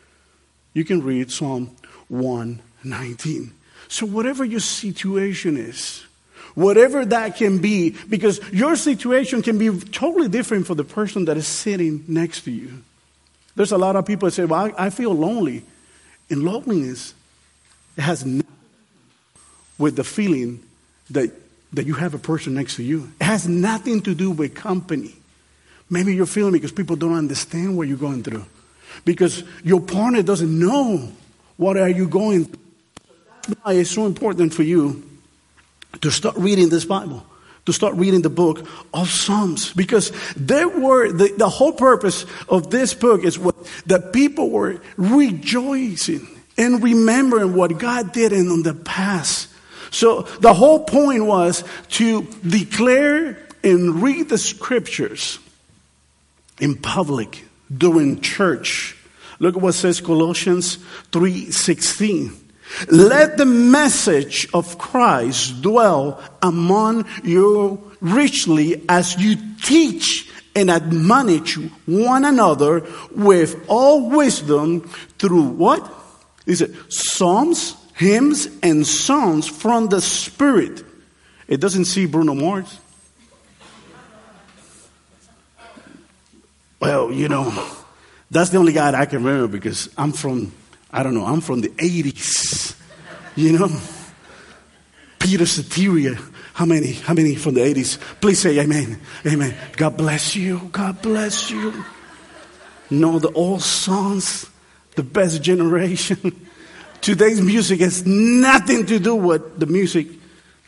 you 0.74 0.86
can 0.86 1.04
read 1.04 1.32
Psalm 1.32 1.76
119. 2.08 3.52
So, 3.88 4.06
whatever 4.06 4.44
your 4.44 4.60
situation 4.60 5.58
is, 5.58 6.06
whatever 6.56 7.06
that 7.06 7.36
can 7.36 7.60
be, 7.60 7.96
because 8.10 8.40
your 8.52 8.76
situation 8.76 9.42
can 9.42 9.58
be 9.58 9.80
totally 9.80 10.28
different 10.28 10.68
for 10.68 10.76
the 10.76 10.84
person 10.84 11.26
that 11.26 11.38
is 11.38 11.48
sitting 11.48 12.04
next 12.08 12.42
to 12.42 12.52
you. 12.52 12.82
There's 13.56 13.72
a 13.72 13.78
lot 13.78 13.96
of 13.96 14.06
people 14.06 14.28
that 14.28 14.34
say, 14.34 14.46
Well, 14.46 14.72
I, 14.78 14.88
I 14.88 14.90
feel 14.90 15.14
lonely. 15.14 15.64
And 16.30 16.44
loneliness 16.44 17.14
has 17.98 18.26
nothing 18.26 18.52
with 19.78 19.96
the 19.96 20.04
feeling 20.04 20.64
that, 21.12 21.32
that 21.74 21.86
you 21.86 21.94
have 21.94 22.14
a 22.14 22.18
person 22.18 22.56
next 22.56 22.78
to 22.78 22.84
you. 22.84 23.12
It 23.22 23.26
has 23.26 23.48
nothing 23.48 24.02
to 24.02 24.16
do 24.16 24.32
with 24.32 24.56
company. 24.56 25.16
Maybe 25.90 26.16
you're 26.16 26.26
feeling 26.26 26.54
because 26.54 26.72
people 26.72 26.96
don't 26.96 27.14
understand 27.14 27.78
what 27.78 27.88
you're 27.88 27.98
going 27.98 28.24
through. 28.24 28.46
Because 29.04 29.44
your 29.64 29.82
partner 29.82 30.24
doesn't 30.24 30.60
know 30.60 31.10
what 31.58 31.78
are 31.78 31.90
you 31.90 32.08
going 32.08 32.46
through. 32.46 32.60
That's 33.48 33.60
why 33.62 33.74
it's 33.74 33.92
so 33.92 34.06
important 34.06 34.54
for 34.54 34.64
you 34.64 35.04
to 36.02 36.12
start 36.12 36.36
reading 36.38 36.70
this 36.70 36.86
Bible 36.86 37.26
to 37.66 37.74
start 37.74 37.96
reading 37.96 38.22
the 38.22 38.30
book 38.30 38.68
of 38.94 39.10
Psalms 39.10 39.74
because 39.74 40.12
there 40.36 40.68
were 40.68 41.12
the, 41.12 41.34
the 41.36 41.50
whole 41.50 41.74
purpose 41.74 42.26
of 42.48 42.70
this 42.70 42.94
book 42.94 43.24
is 43.24 43.40
what 43.40 43.56
that 43.88 44.14
people 44.14 44.50
were 44.50 44.80
rejoicing 44.98 46.28
and 46.58 46.82
remembering 46.84 47.56
what 47.56 47.78
God 47.80 48.14
did 48.14 48.32
in 48.32 48.64
the 48.64 48.74
past. 48.74 49.50
So 49.92 50.22
the 50.22 50.54
whole 50.54 50.84
point 50.84 51.26
was 51.26 51.64
to 51.90 52.24
declare 52.48 53.48
and 53.64 54.02
read 54.02 54.30
the 54.30 54.38
scriptures 54.38 55.40
in 56.60 56.76
public 56.76 57.46
during 57.76 58.22
church. 58.22 58.98
Look 59.40 59.56
at 59.56 59.62
what 59.62 59.74
says 59.74 60.00
Colossians 60.02 60.78
3:16. 61.12 62.34
Let 62.90 63.38
the 63.38 63.46
message 63.46 64.48
of 64.54 64.78
Christ 64.78 65.62
dwell 65.62 66.20
among 66.42 67.06
you 67.24 67.92
richly 68.02 68.84
as 68.90 69.18
you 69.18 69.38
teach 69.64 70.30
and 70.56 70.72
admonish 70.72 71.58
one 71.86 72.26
another 72.26 72.84
with 73.12 73.64
all 73.68 74.10
wisdom 74.10 74.90
through 75.20 75.44
what? 75.44 75.94
Is 76.46 76.62
it 76.62 76.74
psalms, 76.90 77.76
hymns, 77.96 78.48
and 78.64 78.88
songs 78.88 79.48
from 79.48 79.90
the 79.90 80.02
Spirit? 80.02 80.84
It 81.48 81.60
doesn't 81.60 81.86
see 81.86 82.06
Bruno 82.06 82.34
Mars. 82.34 82.80
Well, 86.80 87.12
you 87.12 87.30
know, 87.30 87.52
that's 88.30 88.50
the 88.50 88.58
only 88.58 88.74
guy 88.74 89.00
I 89.00 89.06
can 89.06 89.24
remember 89.24 89.48
because 89.48 89.90
I'm 89.98 90.12
from, 90.12 90.52
I 90.92 91.04
don't 91.04 91.14
know, 91.14 91.26
I'm 91.26 91.42
from 91.42 91.62
the 91.62 91.70
80s. 91.70 92.76
You 93.36 93.58
know? 93.58 93.70
Peter 95.20 95.46
Cetera. 95.46 96.16
How 96.54 96.66
many? 96.66 96.94
How 96.94 97.14
many 97.14 97.36
from 97.36 97.56
the 97.56 97.62
80s? 97.62 98.00
Please 98.22 98.40
say 98.40 98.60
amen. 98.60 99.00
Amen. 99.26 99.56
God 99.76 99.98
bless 99.98 100.36
you. 100.36 100.70
God 100.72 101.02
bless 101.02 101.50
you. 101.50 101.84
Know 102.90 103.20
the 103.20 103.32
old 103.32 103.62
songs 103.62 104.50
the 104.96 105.04
best 105.04 105.42
generation. 105.42 106.48
Today's 107.02 107.42
music 107.42 107.82
has 107.82 108.06
nothing 108.06 108.86
to 108.88 109.00
do 109.00 109.16
with 109.16 109.60
the 109.60 109.66
music 109.66 110.08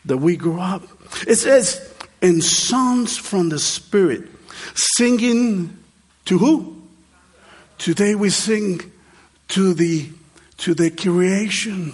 that 0.05 0.17
we 0.17 0.35
grew 0.35 0.59
up. 0.59 0.83
It 1.27 1.35
says, 1.35 1.93
in 2.21 2.41
songs 2.41 3.17
from 3.17 3.49
the 3.49 3.59
Spirit, 3.59 4.27
singing 4.75 5.77
to 6.27 6.37
who? 6.37 6.81
Today 7.77 8.15
we 8.15 8.29
sing 8.29 8.91
to 9.49 9.73
the, 9.73 10.09
to 10.57 10.73
the 10.73 10.89
creation. 10.89 11.93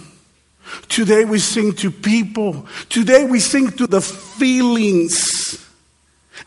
Today 0.88 1.24
we 1.24 1.38
sing 1.38 1.72
to 1.74 1.90
people. 1.90 2.66
Today 2.88 3.24
we 3.24 3.40
sing 3.40 3.70
to 3.72 3.86
the 3.86 4.00
feelings. 4.00 5.60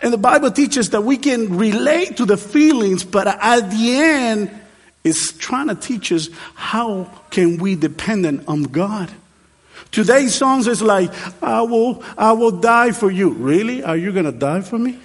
And 0.01 0.13
the 0.13 0.17
Bible 0.17 0.51
teaches 0.51 0.89
that 0.91 1.01
we 1.01 1.17
can 1.17 1.58
relate 1.58 2.17
to 2.17 2.25
the 2.25 2.38
feelings, 2.38 3.03
but 3.03 3.27
at 3.27 3.72
the 3.72 3.96
end, 3.98 4.51
is 5.03 5.32
trying 5.34 5.70
to 5.70 5.75
teach 5.75 6.12
us 6.12 6.29
how 6.53 7.10
can 7.29 7.58
we 7.58 7.75
dependent 7.75 8.48
on 8.48 8.63
God. 8.63 9.10
Today's 9.91 10.36
songs 10.36 10.67
is 10.67 10.82
like, 10.82 11.12
I 11.41 11.62
will, 11.62 12.03
I 12.17 12.34
will 12.34 12.51
die 12.51 12.91
for 12.91 13.10
you. 13.10 13.29
Really? 13.29 13.84
Are 13.84 13.96
you 13.96 14.12
going 14.12 14.25
to 14.25 14.32
die 14.32 14.62
for 14.62 14.77
me? 14.77 15.00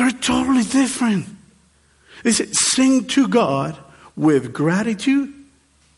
They're 0.00 0.10
totally 0.12 0.62
different. 0.62 1.26
They 2.24 2.32
said, 2.32 2.56
sing 2.56 3.06
to 3.08 3.28
God 3.28 3.76
with 4.16 4.50
gratitude 4.50 5.30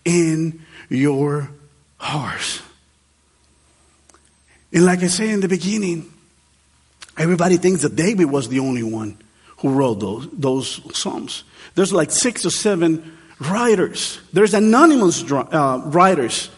in 0.05 0.61
your 0.89 1.49
hearts. 1.99 2.63
And 4.73 4.85
like 4.85 5.05
I 5.05 5.07
said 5.07 5.29
in 5.29 5.41
the 5.41 5.47
beginning, 5.47 6.13
everybody 7.17 7.59
thinks 7.59 7.83
that 7.83 7.95
David 7.95 8.25
was 8.25 8.49
the 8.49 8.59
only 8.59 8.83
one 8.83 9.19
who 9.59 9.73
wrote 9.73 10.01
those, 10.01 10.29
those 10.33 10.99
Psalms. 10.99 11.45
There's 11.77 11.93
like 11.93 12.11
six 12.11 12.45
or 12.45 12.51
seven 12.51 13.17
writers. 13.39 14.19
There's 14.33 14.53
anonymous 14.53 15.23
uh, 15.31 15.81
writers. 15.85 16.51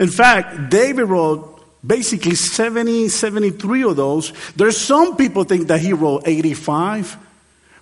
In 0.00 0.08
fact, 0.08 0.70
David 0.70 1.04
wrote 1.04 1.53
basically 1.86 2.34
70, 2.34 3.08
73 3.08 3.84
of 3.84 3.96
those. 3.96 4.32
There's 4.56 4.76
some 4.76 5.16
people 5.16 5.44
think 5.44 5.68
that 5.68 5.80
he 5.80 5.92
wrote 5.92 6.22
85, 6.26 7.16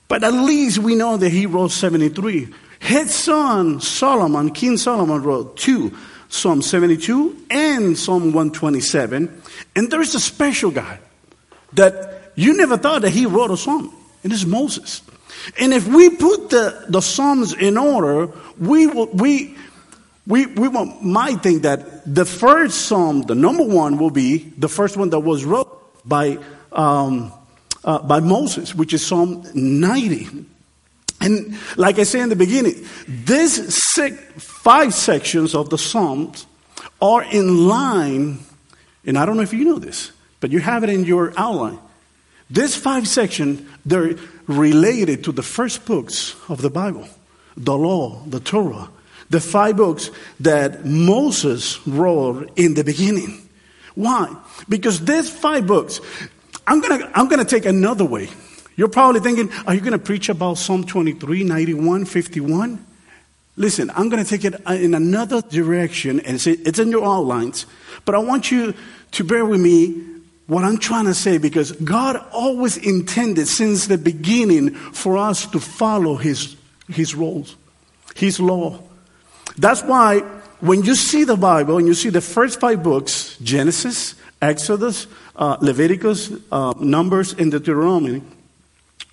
but 0.09 0.25
at 0.25 0.33
least 0.33 0.79
we 0.79 0.95
know 0.95 1.17
that 1.17 1.31
he 1.31 1.47
wrote 1.47 1.71
73. 1.71 2.49
His 2.81 3.15
son, 3.15 3.81
Solomon, 3.81 4.51
King 4.51 4.77
Solomon 4.77 5.23
wrote 5.23 5.57
two, 5.57 5.97
Psalm 6.29 6.63
72 6.63 7.47
and 7.51 7.97
Psalm 7.97 8.33
127. 8.33 9.43
And 9.77 9.91
there's 9.91 10.15
a 10.15 10.21
special 10.21 10.71
guy 10.71 10.99
that 11.75 12.33
you 12.35 12.57
never 12.57 12.77
thought 12.79 13.03
that 13.03 13.11
he 13.11 13.27
wrote 13.27 13.51
a 13.51 13.57
psalm. 13.57 13.95
And 14.25 14.33
It 14.33 14.37
is 14.37 14.47
Moses. 14.47 15.03
And 15.61 15.73
if 15.73 15.87
we 15.87 16.11
put 16.11 16.51
the, 16.51 16.87
the 16.89 17.01
Psalms 17.01 17.53
in 17.53 17.77
order, 17.77 18.31
we 18.59 18.87
will, 18.87 19.07
we, 19.09 19.57
we, 20.27 20.47
we 20.47 20.69
might 20.69 21.43
think 21.43 21.63
that 21.63 22.03
the 22.15 22.25
first 22.25 22.87
Psalm, 22.87 23.23
the 23.23 23.35
number 23.35 23.65
one, 23.65 23.99
will 23.99 24.11
be 24.11 24.39
the 24.57 24.69
first 24.69 24.97
one 24.97 25.11
that 25.11 25.21
was 25.21 25.45
wrote 25.45 25.69
by, 26.07 26.39
um, 26.71 27.33
uh, 27.85 27.99
by 27.99 28.21
Moses, 28.21 28.75
which 28.75 28.95
is 28.95 29.05
Psalm 29.05 29.45
90. 29.55 30.47
And 31.21 31.57
like 31.77 31.99
I 31.99 32.05
said 32.05 32.23
in 32.23 32.29
the 32.29 32.37
beginning, 32.37 32.85
these 33.07 33.75
six, 33.75 34.17
five 34.37 34.95
sections 34.95 35.55
of 35.55 35.71
the 35.71 35.79
Psalms 35.79 36.47
are 37.01 37.23
in 37.25 37.69
line, 37.69 38.39
and 39.05 39.19
I 39.19 39.27
don't 39.27 39.37
know 39.37 39.43
if 39.43 39.53
you 39.53 39.65
know 39.65 39.79
this, 39.79 40.13
but 40.41 40.51
you 40.51 40.61
have 40.61 40.85
it 40.85 40.91
in 40.91 41.05
your 41.05 41.33
outline. 41.37 41.79
These 42.49 42.77
five 42.77 43.09
sections, 43.09 43.63
they're 43.87 44.17
related 44.47 45.25
to 45.25 45.33
the 45.33 45.43
first 45.43 45.85
books 45.85 46.37
of 46.49 46.63
the 46.63 46.71
Bible 46.71 47.09
the 47.55 47.77
law, 47.77 48.23
the 48.27 48.41
Torah, 48.41 48.89
the 49.33 49.41
five 49.41 49.79
books 49.79 50.11
that 50.41 50.85
Moses 50.85 51.85
wrote 51.87 52.53
in 52.57 52.75
the 52.75 52.85
beginning. 52.85 53.49
Why? 53.95 54.37
Because 54.69 55.05
these 55.05 55.31
five 55.31 55.67
books, 55.67 56.01
I'm 56.67 56.81
gonna, 56.81 57.11
I'm 57.15 57.29
gonna 57.29 57.47
take 57.47 57.65
another 57.65 58.05
way. 58.05 58.29
You're 58.77 58.89
probably 58.89 59.21
thinking, 59.21 59.51
are 59.67 59.75
you 59.75 59.81
gonna 59.81 59.99
preach 59.99 60.29
about 60.29 60.59
Psalm 60.59 60.85
23, 60.85 61.45
91, 61.45 62.05
51? 62.05 62.87
Listen, 63.57 63.91
I'm 63.95 64.11
gonna 64.11 64.25
take 64.25 64.45
it 64.45 64.55
uh, 64.69 64.75
in 64.75 64.93
another 64.93 65.41
direction, 65.41 66.21
and 66.21 66.37
it's 66.47 66.79
in 66.79 66.91
your 66.91 67.05
outlines, 67.05 67.65
but 68.05 68.15
I 68.15 68.19
want 68.19 68.51
you 68.51 68.75
to 69.13 69.25
bear 69.25 69.47
with 69.47 69.61
me 69.61 69.95
what 70.47 70.63
I'm 70.65 70.77
trying 70.77 71.07
to 71.07 71.15
say 71.15 71.39
because 71.39 71.73
God 71.73 72.23
always 72.33 72.77
intended 72.77 73.49
since 73.49 73.87
the 73.87 73.97
beginning 73.97 74.75
for 74.75 75.17
us 75.17 75.47
to 75.47 75.61
follow 75.61 76.17
His, 76.17 76.57
His 76.89 77.15
rules, 77.15 77.57
His 78.15 78.39
law. 78.39 78.83
That's 79.57 79.83
why 79.83 80.21
when 80.61 80.83
you 80.83 80.95
see 80.95 81.25
the 81.25 81.37
Bible 81.37 81.79
and 81.79 81.87
you 81.87 81.95
see 81.95 82.09
the 82.09 82.21
first 82.21 82.61
five 82.61 82.83
books 82.83 83.37
Genesis, 83.43 84.15
Exodus, 84.41 85.07
uh, 85.37 85.57
Leviticus, 85.61 86.33
uh, 86.51 86.75
Numbers, 86.79 87.33
and 87.35 87.51
Deuteronomy 87.51 88.23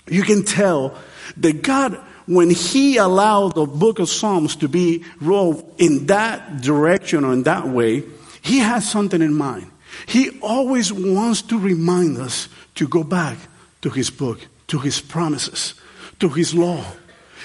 you 0.10 0.24
can 0.24 0.44
tell 0.44 0.96
that 1.38 1.62
God, 1.62 1.96
when 2.26 2.50
He 2.50 2.98
allowed 2.98 3.56
the 3.56 3.66
book 3.66 4.00
of 4.00 4.10
Psalms 4.10 4.56
to 4.58 4.68
be 4.68 5.04
wrote 5.22 5.64
in 5.78 6.08
that 6.08 6.62
direction 6.62 7.24
or 7.24 7.34
in 7.34 7.44
that 7.44 7.68
way, 7.68 8.04
He 8.42 8.60
has 8.60 8.90
something 8.90 9.22
in 9.22 9.34
mind. 9.34 9.70
He 10.06 10.40
always 10.42 10.92
wants 10.94 11.42
to 11.44 11.60
remind 11.60 12.18
us 12.18 12.50
to 12.76 12.88
go 12.88 13.04
back 13.04 13.38
to 13.82 13.90
His 13.90 14.10
book, 14.10 14.40
to 14.68 14.80
His 14.80 15.00
promises, 15.02 15.76
to 16.20 16.30
His 16.30 16.54
law. 16.54 16.84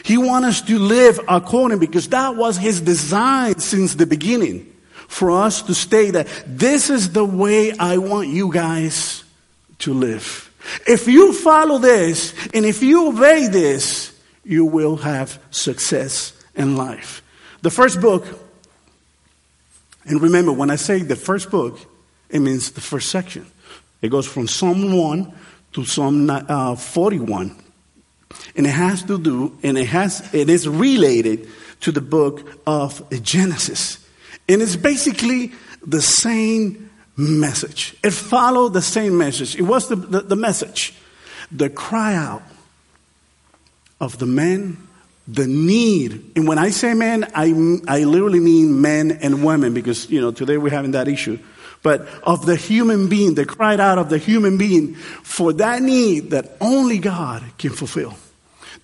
He 0.05 0.19
wants 0.19 0.49
us 0.49 0.61
to 0.69 0.79
live 0.79 1.19
according 1.27 1.79
because 1.79 2.09
that 2.11 2.37
was 2.37 2.59
his 2.59 2.83
design 2.83 3.59
since 3.59 3.95
the 3.95 4.05
beginning 4.05 4.71
for 5.09 5.31
us 5.31 5.63
to 5.63 5.75
stay 5.75 6.11
that 6.11 6.29
this 6.47 6.91
is 6.91 7.13
the 7.13 7.25
way 7.25 7.73
I 7.73 7.97
want 7.97 8.29
you 8.29 8.53
guys 8.53 9.25
to 9.79 9.95
live. 9.95 10.53
If 10.87 11.09
you 11.09 11.33
follow 11.33 11.79
this 11.79 12.35
and 12.53 12.67
if 12.67 12.83
you 12.83 13.09
obey 13.09 13.49
this, 13.49 14.13
you 14.45 14.67
will 14.67 14.97
have 14.99 15.39
success 15.51 16.35
in 16.55 16.77
life. 16.77 17.23
The 17.63 17.71
first 17.71 17.99
book, 18.03 18.27
and 20.05 20.21
remember 20.21 20.53
when 20.53 20.69
I 20.69 20.77
say 20.77 20.99
the 20.99 21.17
first 21.17 21.51
book, 21.51 21.79
it 22.29 22.41
means 22.41 22.73
the 22.73 22.83
first 22.83 23.09
section. 23.09 23.47
It 24.03 24.11
goes 24.11 24.27
from 24.27 24.49
Psalm 24.49 24.95
1 24.95 25.35
to 25.73 25.85
Psalm 25.87 26.29
uh, 26.29 26.77
41. 26.77 27.64
And 28.57 28.67
it 28.67 28.71
has 28.71 29.03
to 29.05 29.19
do, 29.19 29.59
and 29.63 29.77
it 29.77 29.87
has, 29.87 30.33
it 30.33 30.49
is 30.49 30.69
related 30.69 31.49
to 31.81 31.93
the 31.93 32.01
book 32.01 32.49
of 32.67 33.03
Genesis. 33.23 33.99
And 34.49 34.63
it's 34.63 34.77
basically 34.77 35.53
the 35.85 36.01
same 36.01 36.91
message. 37.17 37.97
It 38.03 38.13
followed 38.13 38.73
the 38.73 38.83
same 38.83 39.19
message. 39.19 39.57
It 39.57 39.63
was 39.63 39.89
the, 39.89 39.97
the, 39.97 40.21
the 40.21 40.37
message, 40.37 40.95
the 41.51 41.69
cry 41.71 42.15
out 42.15 42.43
of 44.01 44.19
the 44.19 44.27
men, 44.27 44.77
the 45.27 45.47
need. 45.47 46.33
And 46.37 46.47
when 46.47 46.59
I 46.59 46.71
say 46.71 46.95
men, 46.95 47.25
I, 47.35 47.47
I 47.89 48.05
literally 48.05 48.41
mean 48.41 48.81
men 48.81 49.13
and 49.23 49.45
women 49.45 49.75
because, 49.75 50.11
you 50.11 50.21
know, 50.21 50.31
today 50.31 50.59
we're 50.59 50.71
having 50.71 50.93
that 50.93 51.09
issue. 51.09 51.39
But 51.83 52.07
of 52.23 52.47
the 52.47 52.57
human 52.57 53.09
being, 53.09 53.35
the 53.35 53.45
cried 53.45 53.79
out 53.79 53.99
of 53.99 54.09
the 54.09 54.19
human 54.19 54.57
being 54.59 54.95
for 54.95 55.53
that 55.55 55.83
need 55.83 56.31
that 56.31 56.57
only 56.61 56.99
God 56.99 57.43
can 57.59 57.71
fulfill. 57.71 58.17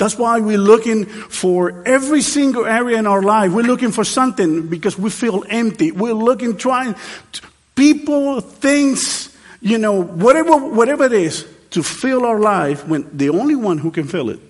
That's 0.00 0.16
why 0.16 0.40
we're 0.40 0.56
looking 0.56 1.04
for 1.04 1.86
every 1.86 2.22
single 2.22 2.64
area 2.64 2.98
in 2.98 3.06
our 3.06 3.20
life. 3.20 3.52
We're 3.52 3.66
looking 3.66 3.92
for 3.92 4.02
something 4.02 4.66
because 4.66 4.98
we 4.98 5.10
feel 5.10 5.44
empty. 5.46 5.92
We're 5.92 6.14
looking, 6.14 6.56
trying, 6.56 6.94
to, 7.32 7.42
people, 7.74 8.40
things, 8.40 9.36
you 9.60 9.76
know, 9.76 10.02
whatever, 10.02 10.56
whatever 10.56 11.04
it 11.04 11.12
is 11.12 11.46
to 11.72 11.82
fill 11.82 12.24
our 12.24 12.40
life 12.40 12.88
when 12.88 13.14
the 13.14 13.28
only 13.28 13.54
one 13.54 13.76
who 13.76 13.90
can 13.90 14.08
fill 14.08 14.30
it 14.30 14.40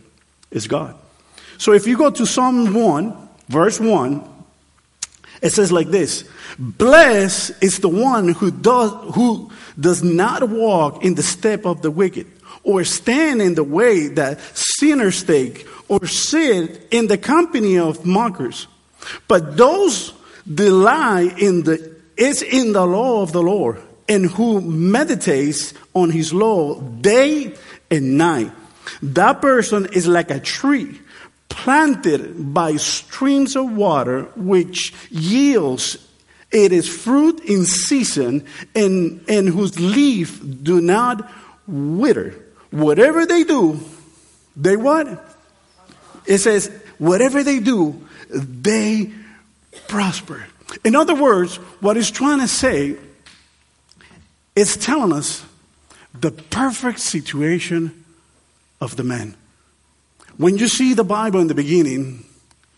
is 0.52 0.68
God. 0.68 0.94
So 1.58 1.72
if 1.72 1.84
you 1.84 1.98
go 1.98 2.10
to 2.10 2.24
Psalm 2.24 2.72
1, 2.72 3.28
verse 3.48 3.80
1, 3.80 4.22
it 5.42 5.50
says 5.50 5.72
like 5.72 5.88
this 5.88 6.30
Blessed 6.60 7.60
is 7.60 7.80
the 7.80 7.88
one 7.88 8.28
who 8.28 8.52
does, 8.52 8.92
who 9.16 9.50
does 9.80 10.04
not 10.04 10.48
walk 10.48 11.04
in 11.04 11.16
the 11.16 11.24
step 11.24 11.66
of 11.66 11.82
the 11.82 11.90
wicked 11.90 12.39
or 12.62 12.84
stand 12.84 13.40
in 13.42 13.54
the 13.54 13.64
way 13.64 14.08
that 14.08 14.40
sinners 14.56 15.22
take, 15.24 15.66
or 15.88 16.06
sit 16.06 16.88
in 16.90 17.06
the 17.06 17.18
company 17.18 17.78
of 17.78 18.04
mockers. 18.04 18.66
But 19.26 19.56
those 19.56 20.12
delight 20.46 21.38
in 21.38 21.62
the 21.62 21.96
is 22.16 22.42
in 22.42 22.72
the 22.72 22.84
law 22.84 23.22
of 23.22 23.32
the 23.32 23.42
Lord, 23.42 23.80
and 24.08 24.26
who 24.26 24.60
meditates 24.60 25.72
on 25.94 26.10
his 26.10 26.34
law 26.34 26.80
day 26.80 27.54
and 27.90 28.18
night. 28.18 28.52
That 29.02 29.40
person 29.40 29.88
is 29.92 30.06
like 30.06 30.30
a 30.30 30.40
tree 30.40 31.00
planted 31.48 32.52
by 32.54 32.76
streams 32.76 33.56
of 33.56 33.72
water, 33.72 34.24
which 34.36 34.92
yields 35.10 35.96
it 36.50 36.72
is 36.72 36.88
fruit 36.88 37.40
in 37.44 37.64
season, 37.64 38.44
and, 38.74 39.24
and 39.28 39.48
whose 39.48 39.78
leaf 39.78 40.40
do 40.62 40.80
not 40.80 41.30
wither. 41.66 42.34
Whatever 42.70 43.26
they 43.26 43.44
do, 43.44 43.80
they 44.56 44.76
what? 44.76 45.06
It 46.26 46.38
says, 46.38 46.70
whatever 46.98 47.42
they 47.42 47.60
do, 47.60 48.06
they 48.28 49.12
prosper. 49.88 50.46
In 50.84 50.94
other 50.94 51.14
words, 51.14 51.56
what 51.80 51.96
he's 51.96 52.10
trying 52.10 52.40
to 52.40 52.48
say 52.48 52.96
is 54.54 54.76
telling 54.76 55.12
us 55.12 55.44
the 56.18 56.30
perfect 56.30 57.00
situation 57.00 58.04
of 58.80 58.96
the 58.96 59.04
man. 59.04 59.34
When 60.36 60.58
you 60.58 60.68
see 60.68 60.94
the 60.94 61.04
Bible 61.04 61.40
in 61.40 61.48
the 61.48 61.54
beginning, 61.54 62.24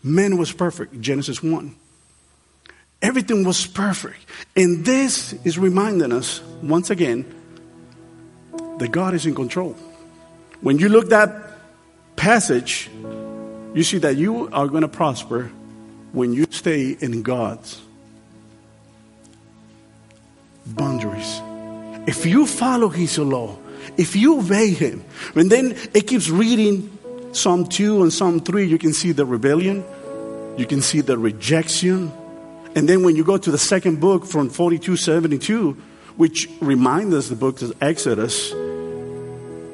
man 0.03 0.37
was 0.37 0.51
perfect, 0.51 0.99
Genesis 1.01 1.41
1. 1.41 1.75
Everything 3.01 3.43
was 3.43 3.67
perfect. 3.67 4.25
And 4.55 4.85
this 4.85 5.33
is 5.45 5.57
reminding 5.57 6.11
us, 6.11 6.41
once 6.61 6.89
again, 6.89 7.25
that 8.77 8.91
God 8.91 9.13
is 9.13 9.25
in 9.25 9.35
control. 9.35 9.75
When 10.61 10.79
you 10.79 10.89
look 10.89 11.09
that 11.09 11.51
passage, 12.15 12.89
you 13.73 13.83
see 13.83 13.97
that 13.99 14.15
you 14.15 14.49
are 14.51 14.67
going 14.67 14.81
to 14.81 14.87
prosper 14.87 15.51
when 16.11 16.33
you 16.33 16.45
stay 16.51 16.91
in 16.91 17.21
God's 17.21 17.81
boundaries. 20.65 21.41
If 22.07 22.25
you 22.25 22.45
follow 22.45 22.89
His 22.89 23.17
law, 23.17 23.57
if 23.97 24.15
you 24.15 24.39
obey 24.39 24.69
Him, 24.69 25.03
and 25.35 25.51
then 25.51 25.75
it 25.93 26.07
keeps 26.07 26.29
reading 26.29 26.89
Psalm 27.33 27.65
2 27.65 28.03
and 28.03 28.13
Psalm 28.13 28.39
3, 28.39 28.65
you 28.65 28.77
can 28.77 28.93
see 28.93 29.11
the 29.11 29.25
rebellion, 29.25 29.83
you 30.57 30.65
can 30.65 30.81
see 30.81 31.01
the 31.01 31.17
rejection. 31.17 32.11
And 32.75 32.87
then 32.87 33.03
when 33.03 33.15
you 33.15 33.23
go 33.23 33.37
to 33.37 33.51
the 33.51 33.57
second 33.57 33.99
book 33.99 34.25
from 34.25 34.49
42 34.49 34.97
72, 34.97 35.73
which 36.15 36.47
reminds 36.61 37.15
us 37.15 37.29
the 37.29 37.35
book 37.35 37.61
of 37.61 37.73
Exodus, 37.81 38.53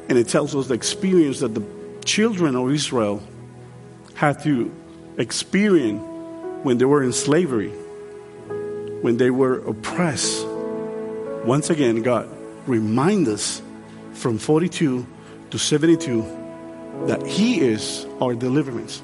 and 0.10 0.17
it 0.17 0.28
tells 0.28 0.56
us 0.56 0.67
the 0.67 0.74
experience 0.74 1.39
that 1.39 1.54
the 1.54 1.63
children 2.04 2.56
of 2.56 2.72
Israel 2.72 3.22
had 4.15 4.43
to 4.43 4.74
experience 5.17 6.02
when 6.63 6.80
they 6.80 6.86
were 6.86 7.04
in 7.04 7.13
slavery, 7.13 7.69
when 7.69 9.17
they 9.17 9.30
were 9.30 9.60
oppressed. 9.60 10.45
Once 11.45 11.69
again, 11.69 12.02
God 12.02 12.28
remind 12.65 13.28
us 13.28 13.62
from 14.13 14.39
42 14.39 15.06
to 15.52 15.58
72 15.58 16.22
that 17.06 17.26
He 17.26 17.62
is 17.62 18.06
our 18.19 18.34
deliverance. 18.34 19.02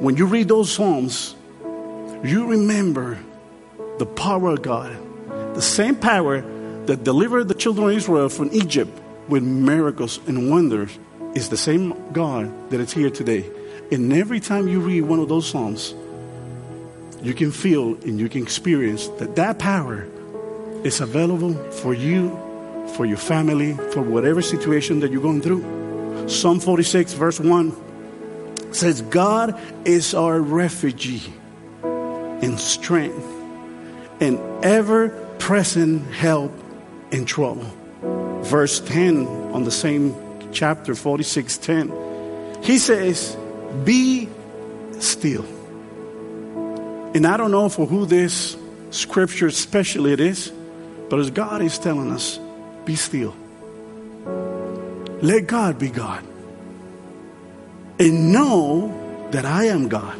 When 0.00 0.16
you 0.16 0.26
read 0.26 0.48
those 0.48 0.72
Psalms, 0.72 1.36
you 2.24 2.46
remember 2.46 3.18
the 3.98 4.06
power 4.06 4.50
of 4.50 4.62
God, 4.62 4.96
the 5.54 5.62
same 5.62 5.96
power 5.96 6.40
that 6.86 7.04
delivered 7.04 7.48
the 7.48 7.54
children 7.54 7.90
of 7.90 7.96
Israel 7.96 8.28
from 8.28 8.48
Egypt 8.52 8.98
with 9.28 9.42
miracles 9.42 10.20
and 10.26 10.50
wonders 10.50 10.98
is 11.34 11.48
the 11.48 11.56
same 11.56 12.12
God 12.12 12.70
that 12.70 12.80
is 12.80 12.92
here 12.92 13.10
today. 13.10 13.48
And 13.92 14.12
every 14.12 14.40
time 14.40 14.68
you 14.68 14.80
read 14.80 15.02
one 15.02 15.20
of 15.20 15.28
those 15.28 15.48
Psalms, 15.48 15.94
you 17.22 17.34
can 17.34 17.50
feel 17.50 17.94
and 18.02 18.18
you 18.18 18.28
can 18.28 18.42
experience 18.42 19.08
that 19.18 19.36
that 19.36 19.58
power 19.58 20.06
is 20.84 21.00
available 21.00 21.54
for 21.70 21.94
you, 21.94 22.30
for 22.96 23.04
your 23.04 23.16
family, 23.16 23.74
for 23.92 24.02
whatever 24.02 24.40
situation 24.40 25.00
that 25.00 25.10
you're 25.10 25.22
going 25.22 25.42
through. 25.42 26.28
Psalm 26.28 26.60
46, 26.60 27.14
verse 27.14 27.40
1 27.40 28.72
says, 28.72 29.02
God 29.02 29.58
is 29.86 30.14
our 30.14 30.40
refuge 30.40 31.28
and 31.82 32.58
strength 32.58 33.26
and 34.20 34.38
ever 34.64 35.08
present 35.38 36.06
help 36.12 36.52
in 37.10 37.24
trouble 37.24 37.70
verse 38.44 38.80
10 38.80 39.26
on 39.52 39.64
the 39.64 39.70
same 39.70 40.14
chapter 40.52 40.94
46 40.94 41.58
10 41.58 41.92
he 42.62 42.78
says 42.78 43.36
be 43.84 44.28
still. 44.98 45.44
And 47.14 47.26
i 47.26 47.36
don't 47.36 47.50
know 47.50 47.68
for 47.68 47.86
who 47.86 48.06
this 48.06 48.56
scripture 48.90 49.46
especially 49.46 50.12
it 50.12 50.20
is 50.20 50.52
but 51.10 51.18
as 51.18 51.30
god 51.30 51.62
is 51.62 51.78
telling 51.78 52.10
us 52.12 52.38
be 52.84 52.96
still. 52.96 53.36
Let 55.20 55.46
god 55.46 55.78
be 55.78 55.90
god. 55.90 56.24
And 57.98 58.32
know 58.32 59.28
that 59.30 59.44
i 59.44 59.64
am 59.64 59.88
god. 59.88 60.18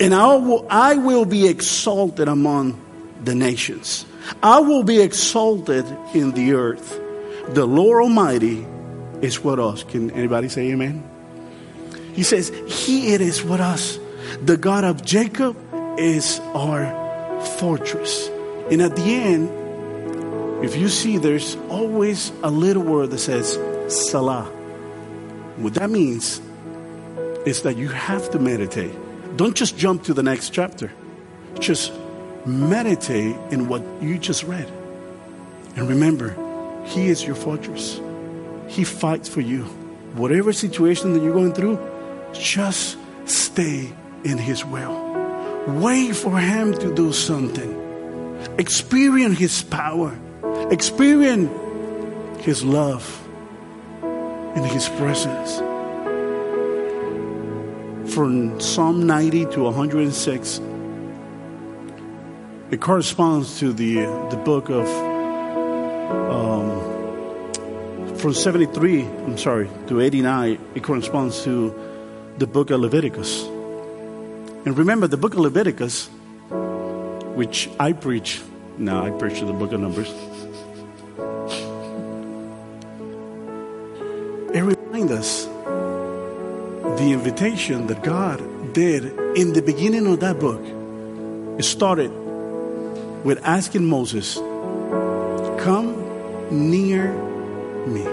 And 0.00 0.14
I 0.14 0.34
will, 0.36 0.66
I 0.70 0.96
will 0.96 1.26
be 1.26 1.46
exalted 1.46 2.26
among 2.26 2.80
the 3.22 3.34
nations. 3.34 4.06
I 4.42 4.60
will 4.60 4.82
be 4.82 5.00
exalted 5.00 5.84
in 6.14 6.32
the 6.32 6.54
earth 6.54 6.98
the 7.54 7.66
Lord 7.66 8.02
Almighty 8.02 8.66
is 9.22 9.42
with 9.42 9.58
us. 9.58 9.82
Can 9.84 10.10
anybody 10.12 10.48
say 10.48 10.70
amen? 10.70 11.08
He 12.14 12.22
says, 12.22 12.50
He 12.66 13.12
it 13.12 13.20
is 13.20 13.42
with 13.42 13.60
us. 13.60 13.98
The 14.44 14.56
God 14.56 14.84
of 14.84 15.04
Jacob 15.04 15.56
is 15.98 16.40
our 16.54 17.40
fortress. 17.58 18.28
And 18.70 18.80
at 18.80 18.94
the 18.94 19.02
end, 19.02 20.64
if 20.64 20.76
you 20.76 20.88
see, 20.88 21.18
there's 21.18 21.56
always 21.68 22.30
a 22.42 22.50
little 22.50 22.82
word 22.82 23.10
that 23.10 23.18
says 23.18 23.58
Selah. 23.88 24.44
What 25.56 25.74
that 25.74 25.90
means 25.90 26.40
is 27.46 27.62
that 27.62 27.76
you 27.76 27.88
have 27.88 28.30
to 28.30 28.38
meditate. 28.38 28.92
Don't 29.36 29.56
just 29.56 29.76
jump 29.76 30.04
to 30.04 30.14
the 30.14 30.22
next 30.22 30.50
chapter. 30.50 30.92
Just 31.58 31.92
meditate 32.46 33.36
in 33.50 33.68
what 33.68 33.82
you 34.00 34.18
just 34.18 34.44
read. 34.44 34.70
And 35.76 35.88
remember, 35.88 36.36
he 36.84 37.08
is 37.08 37.24
your 37.24 37.36
fortress. 37.36 38.00
He 38.68 38.84
fights 38.84 39.28
for 39.28 39.40
you. 39.40 39.64
Whatever 40.14 40.52
situation 40.52 41.12
that 41.12 41.22
you're 41.22 41.34
going 41.34 41.52
through, 41.52 41.78
Just 42.32 42.96
stay 43.26 43.92
in 44.24 44.38
His 44.38 44.64
will. 44.64 44.94
Wait 45.66 46.14
for 46.14 46.38
Him 46.38 46.74
to 46.78 46.94
do 46.94 47.12
something. 47.12 47.76
Experience 48.58 49.38
His 49.38 49.62
power. 49.62 50.16
Experience 50.70 51.50
His 52.42 52.64
love 52.64 53.04
in 54.54 54.64
His 54.64 54.88
presence. 54.90 55.58
From 58.14 58.60
Psalm 58.60 59.06
90 59.06 59.46
to 59.46 59.62
106, 59.62 60.60
it 62.70 62.80
corresponds 62.80 63.58
to 63.58 63.72
the, 63.72 63.94
the 64.30 64.40
book 64.44 64.68
of, 64.68 64.86
from 68.20 68.34
73, 68.34 69.02
I'm 69.02 69.38
sorry, 69.38 69.70
to 69.86 69.98
89, 69.98 70.58
it 70.74 70.82
corresponds 70.82 71.42
to 71.44 71.74
the 72.36 72.46
book 72.46 72.70
of 72.70 72.80
Leviticus. 72.80 73.44
And 73.44 74.76
remember, 74.76 75.06
the 75.06 75.16
book 75.16 75.32
of 75.32 75.40
Leviticus, 75.40 76.08
which 77.34 77.70
I 77.80 77.94
preach, 77.94 78.42
now 78.76 79.02
I 79.06 79.10
preach 79.10 79.38
to 79.38 79.46
the 79.46 79.54
book 79.54 79.72
of 79.72 79.80
Numbers, 79.80 80.08
it 84.54 84.60
reminds 84.60 85.12
us 85.12 85.44
the 87.00 87.12
invitation 87.12 87.86
that 87.86 88.02
God 88.02 88.74
did 88.74 89.04
in 89.34 89.54
the 89.54 89.62
beginning 89.62 90.06
of 90.06 90.20
that 90.20 90.38
book. 90.38 90.60
It 91.58 91.64
started 91.64 92.10
with 93.24 93.40
asking 93.44 93.86
Moses, 93.86 94.36
Come 95.64 95.96
near 96.50 97.29
me. 97.86 98.04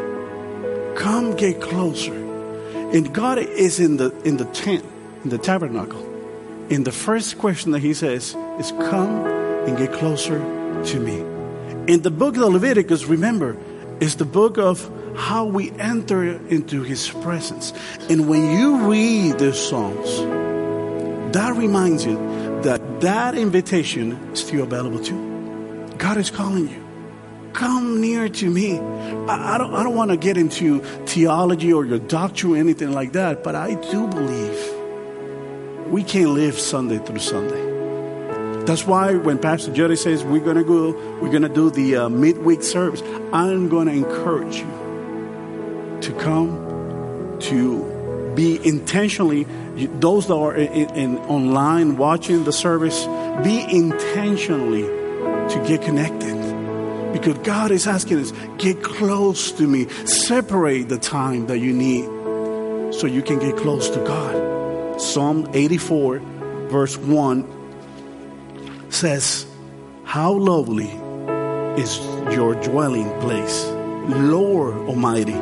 Come 0.95 1.36
get 1.36 1.62
closer. 1.62 2.13
And 2.13 3.13
God 3.13 3.38
is 3.39 3.80
in 3.80 3.97
the 3.97 4.12
in 4.23 4.38
the 4.38 4.45
tent, 4.45 4.86
in 5.23 5.30
the 5.30 5.38
tabernacle. 5.38 6.03
And 6.69 6.86
the 6.86 6.91
first 6.91 7.38
question 7.38 7.71
that 7.71 7.80
he 7.80 7.93
says 7.93 8.36
is, 8.60 8.71
Come 8.71 9.25
and 9.67 9.77
get 9.77 9.93
closer 9.93 10.39
to 10.86 10.99
me. 10.99 11.19
In 11.91 12.01
the 12.01 12.12
book 12.12 12.36
of 12.36 12.43
Leviticus, 12.53 13.06
remember, 13.06 13.56
is 13.99 14.15
the 14.15 14.25
book 14.25 14.58
of 14.58 14.91
how 15.15 15.45
we 15.45 15.71
enter 15.71 16.23
into 16.49 16.84
his 16.84 17.10
presence. 17.10 17.73
And 18.10 18.30
when 18.30 18.58
you 18.58 18.88
read 18.88 19.39
the 19.39 19.53
Psalms, 19.53 20.17
that 21.34 21.56
reminds 21.56 22.06
you 22.06 22.15
that 22.63 23.01
that 23.01 23.36
invitation 23.36 24.13
is 24.34 24.39
still 24.39 24.63
available 24.63 24.99
too. 24.99 25.95
God 25.97 26.17
is 26.17 26.30
calling 26.30 26.69
you. 26.69 26.87
Come 27.58 28.02
near 28.02 28.30
to 28.30 28.50
me. 28.52 28.78
I, 28.78 29.56
I 29.56 29.58
don't, 29.58 29.74
I 29.74 29.82
don't 29.82 29.96
want 29.96 30.12
to 30.12 30.17
get 30.17 30.38
into 30.38 30.80
theology 31.08 31.74
or 31.74 31.84
your 31.84 31.98
doctrine 31.98 32.54
or 32.54 32.58
anything 32.58 32.91
like 32.91 33.13
that, 33.13 33.43
but 33.43 33.56
I 33.56 33.74
do 33.74 34.06
believe 34.06 35.89
we 35.91 36.04
can't 36.04 36.30
live 36.30 36.60
Sunday 36.60 37.00
through 37.00 37.17
Sunday. 37.17 38.65
That's 38.65 38.86
why 38.86 39.15
when 39.15 39.39
Pastor 39.39 39.74
Jerry 39.74 39.98
says 39.98 40.24
we're 40.24 40.43
going 40.43 40.58
to 40.58 40.63
go, 40.63 40.91
we're 41.20 41.32
going 41.32 41.41
to 41.41 41.50
do 41.50 41.72
the 41.72 41.96
uh, 41.96 42.10
midweek 42.10 42.62
service, 42.62 43.02
I'm 43.34 43.70
going 43.70 43.88
to 43.88 43.93
encourage 43.93 44.58
you 44.58 45.98
to 46.02 46.13
come 46.20 47.39
to 47.39 48.34
be 48.36 48.63
intentionally 48.67 49.46
those 50.00 50.28
that 50.28 50.36
are 50.36 50.54
in, 50.56 50.89
in, 50.91 51.17
online 51.22 51.98
watching 51.98 52.43
the 52.43 52.54
service 52.54 53.08
be 53.43 53.62
intentionally 53.76 54.84
to 54.84 55.65
get 55.67 55.82
connected 55.82 56.37
because 57.19 57.38
god 57.39 57.71
is 57.71 57.88
asking 57.88 58.19
us 58.19 58.34
get 58.58 58.82
close 58.84 59.51
to 59.51 59.67
me. 59.67 59.88
Separate 60.06 60.89
the 60.89 60.97
time 60.97 61.47
that 61.47 61.60
you 61.60 61.73
need 61.73 62.06
so 62.93 63.08
you 63.08 63.21
can 63.21 63.39
get 63.39 63.58
close 63.58 63.89
to 63.89 63.99
god. 63.99 65.01
Psalm 65.01 65.49
84 65.53 66.19
verse 66.69 66.97
1 66.97 67.45
says 68.89 69.45
how 70.03 70.34
lovely 70.34 70.89
is 71.82 71.99
your 72.34 72.56
dwelling 72.56 73.10
place 73.19 73.65
lord 74.08 74.75
almighty. 74.88 75.36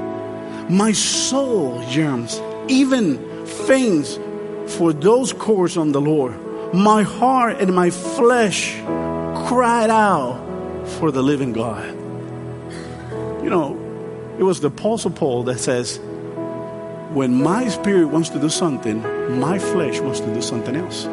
My 0.70 0.92
soul 0.92 1.84
yearns 1.84 2.42
even 2.68 3.46
faints 3.46 4.20
for 4.68 4.94
those 4.94 5.34
courts 5.34 5.78
on 5.78 5.92
the 5.92 6.02
Lord. 6.02 6.34
My 6.74 7.04
heart 7.04 7.62
and 7.62 7.74
my 7.74 7.92
flesh 7.92 8.76
cried 9.48 9.90
out 9.90 10.45
for 11.00 11.12
the 11.12 11.22
living 11.22 11.54
God. 11.54 11.86
You 13.44 13.50
know, 13.50 14.36
it 14.40 14.44
was 14.44 14.60
the 14.60 14.68
Apostle 14.68 15.12
Paul 15.12 15.44
that 15.44 15.60
says, 15.60 16.00
When 17.14 17.42
my 17.42 17.68
spirit 17.70 18.08
wants 18.08 18.30
to 18.30 18.40
do 18.40 18.50
something, 18.50 19.02
my 19.40 19.60
flesh 19.60 20.00
wants 20.00 20.20
to 20.22 20.34
do 20.34 20.42
something 20.42 20.76
else. 20.76 21.06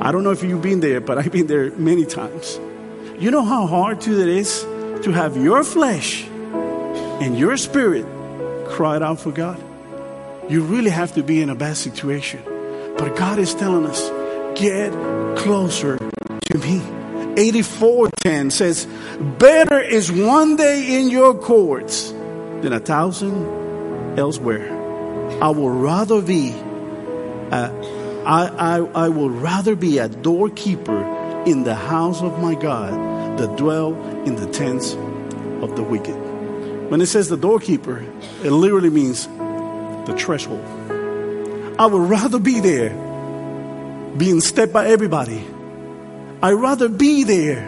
I 0.00 0.12
don't 0.12 0.22
know 0.22 0.30
if 0.30 0.42
you've 0.42 0.62
been 0.62 0.80
there, 0.80 1.00
but 1.00 1.18
I've 1.18 1.32
been 1.32 1.46
there 1.46 1.70
many 1.72 2.04
times. 2.04 2.58
You 3.18 3.30
know 3.30 3.44
how 3.44 3.66
hard 3.66 4.06
it 4.06 4.28
is 4.28 4.62
to 5.02 5.12
have 5.12 5.36
your 5.36 5.64
flesh 5.64 6.24
and 6.24 7.36
your 7.36 7.56
spirit 7.56 8.06
cried 8.68 9.02
out 9.02 9.20
for 9.20 9.32
God? 9.32 9.60
You 10.48 10.62
really 10.62 10.90
have 10.90 11.14
to 11.14 11.22
be 11.22 11.42
in 11.42 11.50
a 11.50 11.54
bad 11.54 11.76
situation. 11.76 12.42
But 12.96 13.16
God 13.16 13.38
is 13.38 13.54
telling 13.54 13.86
us, 13.86 14.08
get 14.58 14.92
closer 15.36 15.98
to 15.98 16.58
me. 16.58 16.97
84:10 17.38 18.50
says, 18.50 18.86
"Better 19.38 19.78
is 19.78 20.10
one 20.10 20.56
day 20.56 20.98
in 20.98 21.08
your 21.08 21.34
courts 21.34 22.12
than 22.62 22.72
a 22.72 22.80
thousand 22.80 24.18
elsewhere. 24.18 24.66
I 25.40 25.50
will 25.50 25.70
rather 25.70 26.20
be 26.20 26.50
a, 27.52 27.70
I, 28.26 28.50
I, 28.58 29.04
I 29.04 29.08
will 29.08 29.30
rather 29.30 29.76
be 29.76 29.98
a 29.98 30.08
doorkeeper 30.08 30.98
in 31.46 31.62
the 31.62 31.76
house 31.76 32.22
of 32.22 32.42
my 32.42 32.54
God 32.54 32.92
than 33.38 33.54
dwell 33.54 33.94
in 34.26 34.34
the 34.34 34.46
tents 34.46 34.94
of 35.62 35.76
the 35.76 35.84
wicked." 35.84 36.18
When 36.90 37.00
it 37.00 37.06
says 37.06 37.28
the 37.28 37.36
doorkeeper, 37.36 38.02
it 38.42 38.50
literally 38.50 38.90
means 38.90 39.28
the 40.06 40.14
threshold. 40.18 40.64
I 41.78 41.86
would 41.86 42.10
rather 42.10 42.40
be 42.40 42.58
there 42.58 42.90
being 44.16 44.40
stepped 44.40 44.72
by 44.72 44.88
everybody. 44.88 45.44
I'd 46.40 46.52
rather 46.52 46.88
be 46.88 47.24
there 47.24 47.60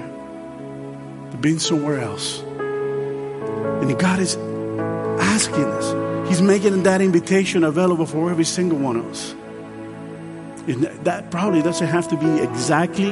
than 1.30 1.40
being 1.40 1.59
somewhere 1.59 1.98
else. 2.00 2.40
And 2.40 3.98
God 3.98 4.20
is 4.20 4.37
asking 5.20 5.64
us, 5.64 6.28
He's 6.28 6.40
making 6.40 6.85
that 6.85 7.00
invitation 7.00 7.64
available 7.64 8.06
for 8.06 8.30
every 8.30 8.44
single 8.44 8.78
one 8.78 8.96
of 8.96 9.06
us. 9.06 9.33
And 10.68 10.85
that 11.04 11.33
probably 11.33 11.62
doesn't 11.62 11.88
have 11.88 12.06
to 12.11 12.16
be 12.16 12.38
exactly, 12.38 13.09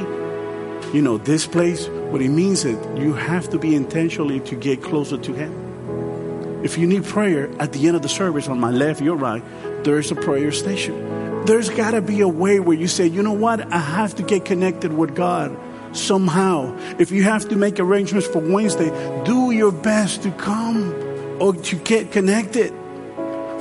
you 0.93 1.01
know, 1.01 1.17
this 1.17 1.45
place, 1.45 1.87
but 1.87 2.21
it 2.21 2.29
means 2.29 2.63
that 2.63 2.97
you 2.97 3.11
have 3.13 3.49
to 3.49 3.59
be 3.59 3.75
intentionally 3.75 4.39
to 4.41 4.55
get 4.55 4.81
closer 4.81 5.17
to 5.17 5.33
Him. 5.33 6.63
If 6.63 6.77
you 6.77 6.87
need 6.87 7.03
prayer 7.03 7.49
at 7.59 7.73
the 7.73 7.87
end 7.87 7.97
of 7.97 8.01
the 8.01 8.09
service 8.09 8.47
on 8.47 8.61
my 8.61 8.71
left, 8.71 9.01
your 9.01 9.17
right, 9.17 9.43
there's 9.83 10.09
a 10.09 10.15
prayer 10.15 10.53
station. 10.53 11.18
There's 11.49 11.71
got 11.71 11.91
to 11.91 12.01
be 12.01 12.21
a 12.21 12.27
way 12.27 12.59
where 12.59 12.77
you 12.77 12.87
say, 12.87 13.07
you 13.07 13.23
know 13.23 13.33
what? 13.33 13.73
I 13.73 13.79
have 13.79 14.13
to 14.17 14.23
get 14.23 14.45
connected 14.45 14.93
with 14.93 15.15
God 15.15 15.57
somehow. 15.93 16.77
If 16.99 17.09
you 17.09 17.23
have 17.23 17.49
to 17.49 17.55
make 17.55 17.79
arrangements 17.79 18.27
for 18.27 18.37
Wednesday, 18.37 18.91
do 19.25 19.49
your 19.49 19.71
best 19.71 20.21
to 20.21 20.31
come 20.33 20.93
or 21.41 21.55
to 21.55 21.75
get 21.77 22.11
connected. 22.11 22.71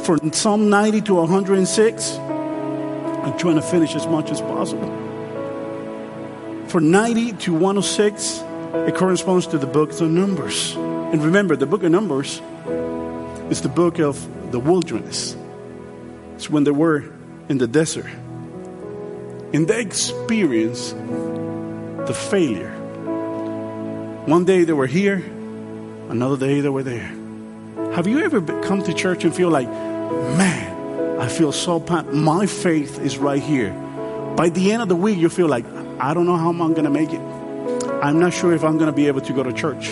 For 0.04 0.18
Psalm 0.34 0.68
90 0.68 1.00
to 1.00 1.14
106, 1.14 2.18
I'm 2.18 3.38
trying 3.38 3.54
to 3.56 3.62
finish 3.62 3.94
as 3.94 4.06
much 4.06 4.30
as 4.30 4.42
possible. 4.42 4.90
For 6.68 6.82
90 6.82 7.32
to 7.32 7.54
106, 7.54 8.44
it 8.86 8.96
corresponds 8.96 9.46
to 9.46 9.56
the 9.56 9.66
book 9.66 9.92
of 9.92 10.10
Numbers. 10.10 10.74
And 10.76 11.24
remember, 11.24 11.56
the 11.56 11.64
book 11.64 11.82
of 11.82 11.90
Numbers 11.90 12.42
is 13.48 13.62
the 13.62 13.70
book 13.70 13.98
of 13.98 14.52
the 14.52 14.60
wilderness. 14.60 15.34
It's 16.34 16.50
when 16.50 16.64
they 16.64 16.70
were 16.70 17.17
in 17.48 17.58
the 17.58 17.66
desert. 17.66 18.06
And 19.52 19.66
they 19.66 19.80
experienced 19.80 20.96
the 20.96 22.14
failure. 22.14 22.74
One 24.26 24.44
day 24.44 24.64
they 24.64 24.74
were 24.74 24.86
here, 24.86 25.24
another 26.10 26.36
day 26.36 26.60
they 26.60 26.68
were 26.68 26.82
there. 26.82 27.14
Have 27.94 28.06
you 28.06 28.20
ever 28.20 28.40
come 28.62 28.82
to 28.82 28.92
church 28.92 29.24
and 29.24 29.34
feel 29.34 29.48
like, 29.48 29.68
man, 29.68 31.18
I 31.18 31.28
feel 31.28 31.50
so 31.50 31.80
pumped. 31.80 32.12
My 32.12 32.46
faith 32.46 33.00
is 33.00 33.18
right 33.18 33.42
here. 33.42 33.72
By 34.36 34.50
the 34.50 34.70
end 34.72 34.82
of 34.82 34.88
the 34.88 34.96
week, 34.96 35.18
you 35.18 35.28
feel 35.28 35.48
like, 35.48 35.64
I 35.98 36.14
don't 36.14 36.26
know 36.26 36.36
how 36.36 36.50
I'm 36.50 36.74
going 36.74 36.84
to 36.84 36.90
make 36.90 37.12
it. 37.12 37.20
I'm 38.02 38.20
not 38.20 38.32
sure 38.32 38.52
if 38.52 38.62
I'm 38.62 38.78
going 38.78 38.86
to 38.86 38.96
be 38.96 39.08
able 39.08 39.22
to 39.22 39.32
go 39.32 39.42
to 39.42 39.52
church. 39.52 39.88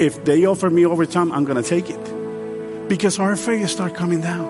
If 0.00 0.24
they 0.24 0.46
offer 0.46 0.68
me 0.68 0.84
overtime, 0.84 1.30
I'm 1.30 1.44
going 1.44 1.62
to 1.62 1.68
take 1.68 1.90
it. 1.90 2.88
Because 2.88 3.20
our 3.20 3.36
faith 3.36 3.68
start 3.68 3.94
coming 3.94 4.20
down. 4.20 4.46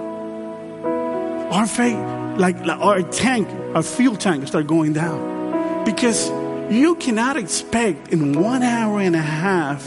Our 1.52 1.66
faith, 1.66 1.98
like, 2.38 2.64
like 2.64 2.80
our 2.80 3.02
tank, 3.02 3.48
our 3.74 3.82
fuel 3.82 4.16
tank 4.16 4.46
start 4.46 4.66
going 4.66 4.92
down. 4.92 5.84
Because 5.84 6.30
you 6.70 6.94
cannot 6.96 7.36
expect 7.36 8.12
in 8.12 8.40
one 8.40 8.62
hour 8.62 9.00
and 9.00 9.16
a 9.16 9.20
half 9.20 9.82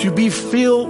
to 0.00 0.12
be 0.14 0.30
filled, 0.30 0.88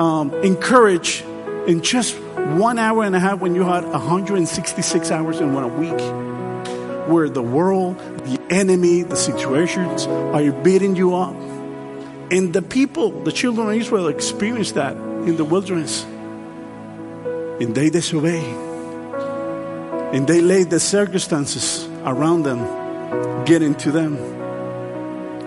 um, 0.00 0.32
encouraged 0.42 1.24
in 1.66 1.82
just 1.82 2.16
one 2.16 2.78
hour 2.78 3.04
and 3.04 3.14
a 3.14 3.20
half 3.20 3.40
when 3.40 3.54
you 3.54 3.62
had 3.62 3.84
166 3.84 5.10
hours 5.10 5.40
in 5.40 5.52
one 5.52 5.78
week, 5.78 7.08
where 7.08 7.28
the 7.28 7.42
world, 7.42 7.98
the 7.98 8.40
enemy, 8.50 9.02
the 9.02 9.16
situations 9.16 10.06
are 10.06 10.52
beating 10.62 10.96
you 10.96 11.14
up. 11.14 11.34
And 12.30 12.52
the 12.52 12.62
people, 12.62 13.22
the 13.24 13.32
children 13.32 13.68
of 13.68 13.74
Israel, 13.74 14.08
experienced 14.08 14.74
that 14.74 14.96
in 14.96 15.36
the 15.36 15.44
wilderness. 15.44 16.04
And 17.60 17.74
they 17.74 17.90
disobey. 17.90 18.67
And 20.12 20.26
they 20.26 20.40
laid 20.40 20.70
the 20.70 20.80
circumstances 20.80 21.86
around 22.04 22.44
them 22.44 22.78
get 23.48 23.62
into 23.62 23.90
them. 23.90 24.16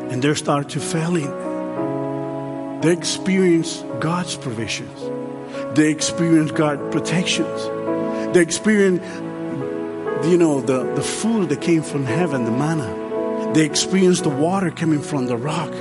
And 0.09 0.21
they 0.21 0.33
start 0.33 0.69
to 0.69 0.79
failing. 0.79 1.29
They 2.81 2.91
experience 2.91 3.83
God's 3.99 4.35
provisions. 4.35 4.99
They 5.77 5.91
experience 5.91 6.51
God's 6.51 6.81
protections. 6.93 7.63
They 8.33 8.41
experience, 8.41 9.01
you 10.27 10.37
know, 10.37 10.61
the, 10.61 10.83
the 10.95 11.03
food 11.03 11.49
that 11.49 11.61
came 11.61 11.83
from 11.83 12.05
heaven, 12.05 12.45
the 12.45 12.51
manna. 12.51 13.53
They 13.53 13.65
experience 13.65 14.21
the 14.21 14.29
water 14.29 14.71
coming 14.71 15.01
from 15.01 15.27
the 15.27 15.37
rock. 15.37 15.71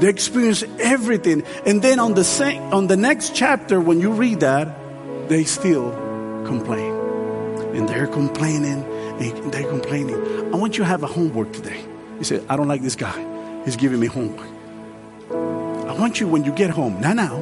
They 0.00 0.08
experience 0.08 0.62
everything. 0.78 1.42
And 1.66 1.82
then 1.82 1.98
on 1.98 2.14
the, 2.14 2.24
same, 2.24 2.62
on 2.72 2.86
the 2.86 2.96
next 2.96 3.34
chapter, 3.34 3.80
when 3.80 4.00
you 4.00 4.12
read 4.12 4.40
that, 4.40 5.28
they 5.28 5.44
still 5.44 5.90
complain. 6.46 6.97
And 7.78 7.88
they're 7.88 8.08
complaining 8.08 8.82
and 8.82 9.52
they're 9.52 9.68
complaining. 9.68 10.16
I 10.52 10.56
want 10.56 10.76
you 10.76 10.82
to 10.82 10.88
have 10.88 11.04
a 11.04 11.06
homework 11.06 11.52
today. 11.52 11.80
You 12.18 12.24
say, 12.24 12.42
I 12.48 12.56
don't 12.56 12.66
like 12.66 12.82
this 12.82 12.96
guy. 12.96 13.62
He's 13.64 13.76
giving 13.76 14.00
me 14.00 14.08
homework. 14.08 14.48
I 15.30 15.92
want 15.92 16.18
you, 16.18 16.26
when 16.26 16.44
you 16.44 16.50
get 16.50 16.70
home, 16.70 17.00
not 17.00 17.14
now, 17.14 17.36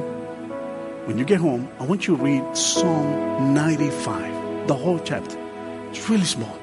when 1.05 1.17
you 1.17 1.25
get 1.25 1.39
home, 1.39 1.67
I 1.79 1.85
want 1.85 2.07
you 2.07 2.15
to 2.15 2.23
read 2.23 2.55
Psalm 2.55 3.55
95, 3.55 4.67
the 4.67 4.75
whole 4.75 4.99
chapter. 4.99 5.37
It's 5.89 6.07
really 6.07 6.25
small. 6.25 6.55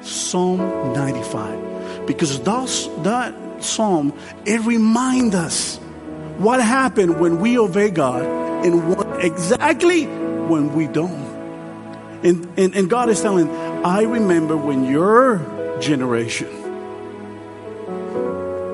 Psalm 0.00 0.58
95. 0.92 2.06
Because 2.06 2.40
those, 2.42 2.88
that 3.02 3.34
psalm, 3.64 4.12
it 4.46 4.60
reminds 4.60 5.34
us 5.34 5.78
what 6.38 6.62
happened 6.62 7.18
when 7.18 7.40
we 7.40 7.58
obey 7.58 7.90
God 7.90 8.22
and 8.64 8.94
what 8.94 9.24
exactly 9.24 10.04
when 10.06 10.72
we 10.74 10.86
don't. 10.86 11.27
And, 12.22 12.48
and, 12.58 12.74
and 12.74 12.90
God 12.90 13.08
is 13.10 13.20
telling, 13.20 13.48
I 13.84 14.02
remember 14.02 14.56
when 14.56 14.84
your 14.84 15.38
generation, 15.80 16.48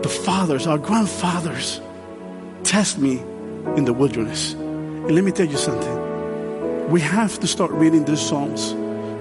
the 0.01 0.09
fathers, 0.09 0.67
our 0.67 0.79
grandfathers, 0.79 1.81
test 2.63 2.99
me 2.99 3.19
in 3.77 3.85
the 3.85 3.93
wilderness. 3.93 4.55
And 4.55 5.11
let 5.11 5.25
me 5.25 5.33
tell 5.33 5.47
you 5.47 5.59
something. 5.59 6.91
We 6.91 7.01
have 7.01 7.39
to 7.41 7.47
start 7.47 7.71
reading 7.73 8.05
these 8.05 8.21
Psalms 8.21 8.73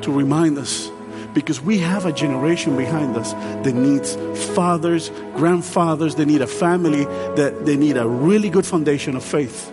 to 0.06 0.12
remind 0.12 0.58
us 0.58 0.90
because 1.34 1.60
we 1.60 1.80
have 1.80 2.06
a 2.06 2.14
generation 2.14 2.78
behind 2.78 3.18
us 3.18 3.34
that 3.34 3.74
needs 3.74 4.16
fathers, 4.54 5.10
grandfathers, 5.36 6.16
they 6.16 6.26
need 6.26 6.42
a 6.42 6.48
family, 6.48 7.06
that 7.36 7.66
they 7.66 7.76
need 7.76 7.98
a 7.98 8.08
really 8.08 8.50
good 8.50 8.66
foundation 8.66 9.16
of 9.16 9.24
faith. 9.24 9.73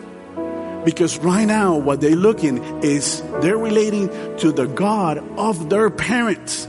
Because 0.84 1.18
right 1.18 1.44
now, 1.44 1.76
what 1.76 2.00
they're 2.00 2.16
looking 2.16 2.62
is 2.82 3.22
they're 3.42 3.58
relating 3.58 4.08
to 4.38 4.50
the 4.50 4.66
God 4.66 5.18
of 5.38 5.68
their 5.68 5.90
parents. 5.90 6.64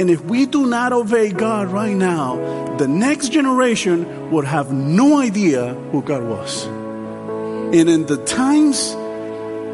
And 0.00 0.10
if 0.10 0.24
we 0.24 0.46
do 0.46 0.66
not 0.66 0.92
obey 0.92 1.30
God 1.30 1.68
right 1.68 1.94
now, 1.94 2.36
the 2.76 2.88
next 2.88 3.28
generation 3.28 4.30
would 4.32 4.44
have 4.44 4.72
no 4.72 5.18
idea 5.18 5.74
who 5.92 6.02
God 6.02 6.24
was. 6.24 6.64
And 6.66 7.88
in 7.88 8.06
the 8.06 8.16
times 8.24 8.92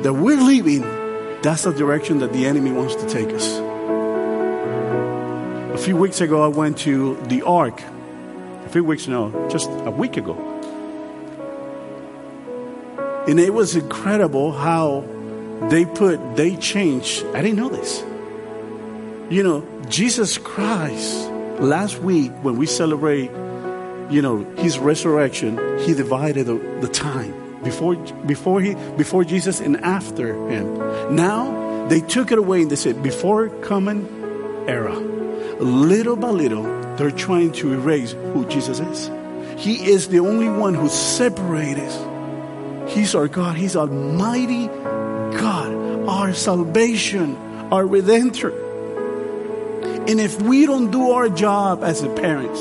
that 0.03 0.13
we're 0.13 0.41
living, 0.41 0.83
that's 1.43 1.63
the 1.63 1.73
direction 1.73 2.19
that 2.19 2.35
the 2.35 2.47
enemy 2.47 2.73
wants 2.73 2.95
to 2.97 3.09
take 3.09 3.31
us. 3.31 3.59
A 5.71 5.79
few 5.79 5.97
weeks 5.97 6.21
ago, 6.21 6.43
I 6.43 6.49
went 6.49 6.77
to 6.79 7.17
the 7.29 7.41
Ark. 7.43 7.81
A 8.67 8.69
few 8.69 8.85
weeks, 8.85 9.09
no, 9.09 9.49
just 9.49 9.71
a 9.71 9.91
week 9.91 10.19
ago. 10.19 10.50
And 13.31 13.39
it 13.39 13.55
was 13.55 13.77
incredible 13.77 14.51
how 14.51 15.05
they 15.69 15.85
put, 15.85 16.35
they 16.35 16.57
changed. 16.57 17.25
I 17.27 17.43
didn't 17.43 17.59
know 17.59 17.69
this. 17.69 18.03
You 19.31 19.45
know, 19.45 19.85
Jesus 19.89 20.37
Christ, 20.37 21.31
last 21.61 21.99
week 21.99 22.33
when 22.43 22.57
we 22.57 22.67
celebrate, 22.67 23.31
you 24.11 24.21
know, 24.21 24.39
his 24.57 24.81
resurrection, 24.81 25.79
he 25.79 25.95
divided 25.95 26.47
the, 26.47 26.55
the 26.81 26.89
time 26.89 27.63
before, 27.63 27.95
before, 28.27 28.61
he, 28.61 28.75
before 28.97 29.23
Jesus 29.23 29.61
and 29.61 29.77
after 29.77 30.35
him. 30.49 31.15
Now, 31.15 31.87
they 31.87 32.01
took 32.01 32.33
it 32.33 32.39
away 32.39 32.63
and 32.63 32.71
they 32.73 32.75
said, 32.75 33.01
before 33.01 33.49
Common 33.61 34.09
Era. 34.67 34.99
Little 35.61 36.17
by 36.17 36.31
little, 36.31 36.65
they're 36.97 37.13
trying 37.13 37.53
to 37.53 37.75
erase 37.75 38.11
who 38.11 38.45
Jesus 38.47 38.81
is. 38.81 39.09
He 39.57 39.89
is 39.89 40.09
the 40.09 40.19
only 40.19 40.49
one 40.49 40.75
who 40.75 40.89
separated. 40.89 42.10
He's 42.91 43.15
our 43.15 43.29
God. 43.29 43.57
He's 43.57 43.77
Almighty 43.77 44.67
God, 44.67 46.09
our 46.09 46.35
salvation, 46.35 47.37
our 47.71 47.85
Redemptor. 47.85 48.69
And 50.09 50.21
if 50.21 50.43
we 50.43 50.67
don't 50.67 50.91
do 50.91 51.13
our 51.13 51.29
job 51.29 51.85
as 51.85 52.03
the 52.03 52.11
parents, 52.11 52.61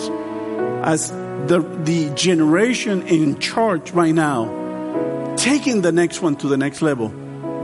as 0.86 1.10
the, 1.48 1.66
the 1.84 2.12
generation 2.14 3.08
in 3.08 3.40
charge 3.40 3.90
right 3.92 4.14
now, 4.14 5.36
taking 5.36 5.82
the 5.82 5.92
next 5.92 6.22
one 6.22 6.36
to 6.38 6.48
the 6.48 6.58
next 6.58 6.84
level, 6.84 7.10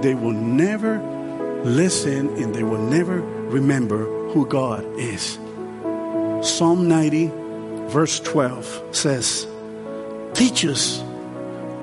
they 0.02 0.16
will 0.16 0.32
never 0.32 0.98
listen 1.64 2.30
and 2.38 2.56
they 2.56 2.64
will 2.64 2.82
never 2.82 3.22
remember 3.22 4.06
who 4.30 4.48
God 4.48 4.84
is. 4.98 5.38
Psalm 6.42 6.88
90, 6.88 7.32
verse 7.90 8.20
12 8.22 8.96
says, 8.96 9.46
Teach 10.34 10.66
us 10.66 11.05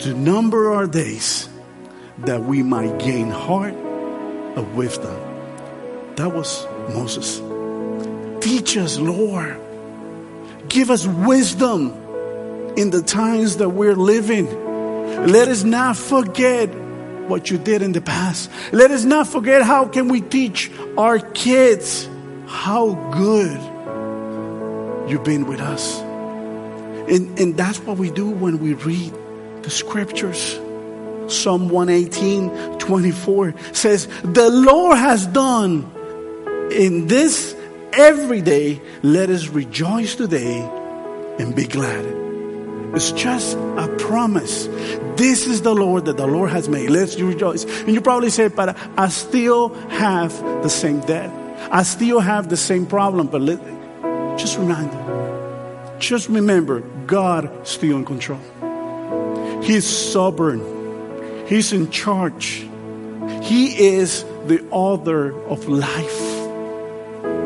to 0.03 0.15
number 0.15 0.73
our 0.73 0.88
days 0.88 1.49
that 2.19 2.43
we 2.43 2.61
might 2.61 2.99
gain 2.99 3.31
heart 3.31 3.75
of 4.57 4.75
wisdom. 4.75 5.17
That 6.17 6.35
was 6.35 6.67
Moses. 6.93 7.41
Teach 8.45 8.77
us, 8.77 8.99
Lord. 8.99 9.61
Give 10.69 10.91
us 10.91 11.07
wisdom 11.07 11.93
in 12.77 12.91
the 12.91 13.01
times 13.01 13.59
that 13.59 13.69
we're 13.69 13.95
living. 13.95 14.47
Let 15.29 15.47
us 15.47 15.62
not 15.62 15.97
forget 15.97 16.69
what 17.29 17.49
you 17.49 17.59
did 17.59 17.81
in 17.81 17.93
the 17.93 18.01
past. 18.01 18.51
Let 18.73 18.91
us 18.91 19.05
not 19.05 19.29
forget 19.29 19.62
how 19.62 19.87
can 19.87 20.09
we 20.09 20.21
teach 20.21 20.69
our 20.99 21.21
kids 21.21 22.09
how 22.49 22.95
good 23.12 23.61
you've 25.09 25.23
been 25.23 25.47
with 25.47 25.61
us. 25.61 26.01
And, 26.01 27.38
and 27.38 27.57
that's 27.57 27.79
what 27.79 27.99
we 27.99 28.11
do 28.11 28.29
when 28.29 28.59
we 28.59 28.75
read 28.75 29.12
the 29.62 29.70
scriptures. 29.70 30.59
Psalm 31.29 31.68
118, 31.68 32.79
24 32.79 33.55
says, 33.72 34.07
The 34.22 34.51
Lord 34.51 34.98
has 34.98 35.27
done 35.27 35.90
in 36.72 37.07
this 37.07 37.55
every 37.92 38.40
day. 38.40 38.81
Let 39.03 39.31
us 39.31 39.48
rejoice 39.48 40.14
today 40.14 40.61
and 41.38 41.55
be 41.55 41.66
glad. 41.66 42.05
It's 42.94 43.12
just 43.12 43.57
a 43.57 43.88
promise. 43.98 44.66
This 45.16 45.46
is 45.46 45.62
the 45.62 45.75
Lord 45.75 46.05
that 46.05 46.18
the 46.18 46.27
Lord 46.27 46.51
has 46.51 46.68
made. 46.68 46.90
Let's 46.90 47.18
rejoice. 47.18 47.64
And 47.64 47.94
you 47.94 48.03
probably 48.03 48.29
say, 48.29 48.48
but 48.48 48.77
I 48.98 49.09
still 49.09 49.75
have 49.88 50.33
the 50.62 50.68
same 50.68 51.01
debt. 51.01 51.31
I 51.70 51.85
still 51.85 52.20
have 52.20 52.51
the 52.51 52.57
same 52.57 52.85
problem. 52.85 53.29
But 53.29 53.40
let, 53.40 54.38
just 54.38 54.59
remind 54.59 54.90
them. 54.90 56.01
Just 56.01 56.29
remember, 56.29 56.81
God 57.07 57.66
still 57.66 57.96
in 57.96 58.05
control. 58.05 58.40
He's 59.62 59.87
sovereign. 59.87 61.46
He's 61.46 61.72
in 61.72 61.90
charge. 61.90 62.66
He 63.42 63.96
is 63.96 64.25
the 64.46 64.66
author 64.70 65.33
of 65.46 65.68
life. 65.68 66.20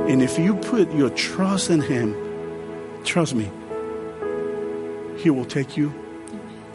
And 0.09 0.22
if 0.22 0.38
you 0.38 0.55
put 0.55 0.92
your 0.92 1.11
trust 1.11 1.68
in 1.68 1.81
Him, 1.81 2.14
trust 3.05 3.35
me, 3.35 3.50
He 5.18 5.31
will 5.31 5.44
take 5.44 5.76
you 5.76 5.92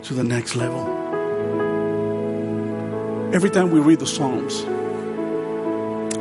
to 0.04 0.13
the 0.13 0.23
next 0.23 0.56
level. 0.56 0.86
Every 3.34 3.49
time 3.49 3.71
we 3.71 3.80
read 3.80 3.99
the 3.99 4.08
Psalms, 4.08 4.62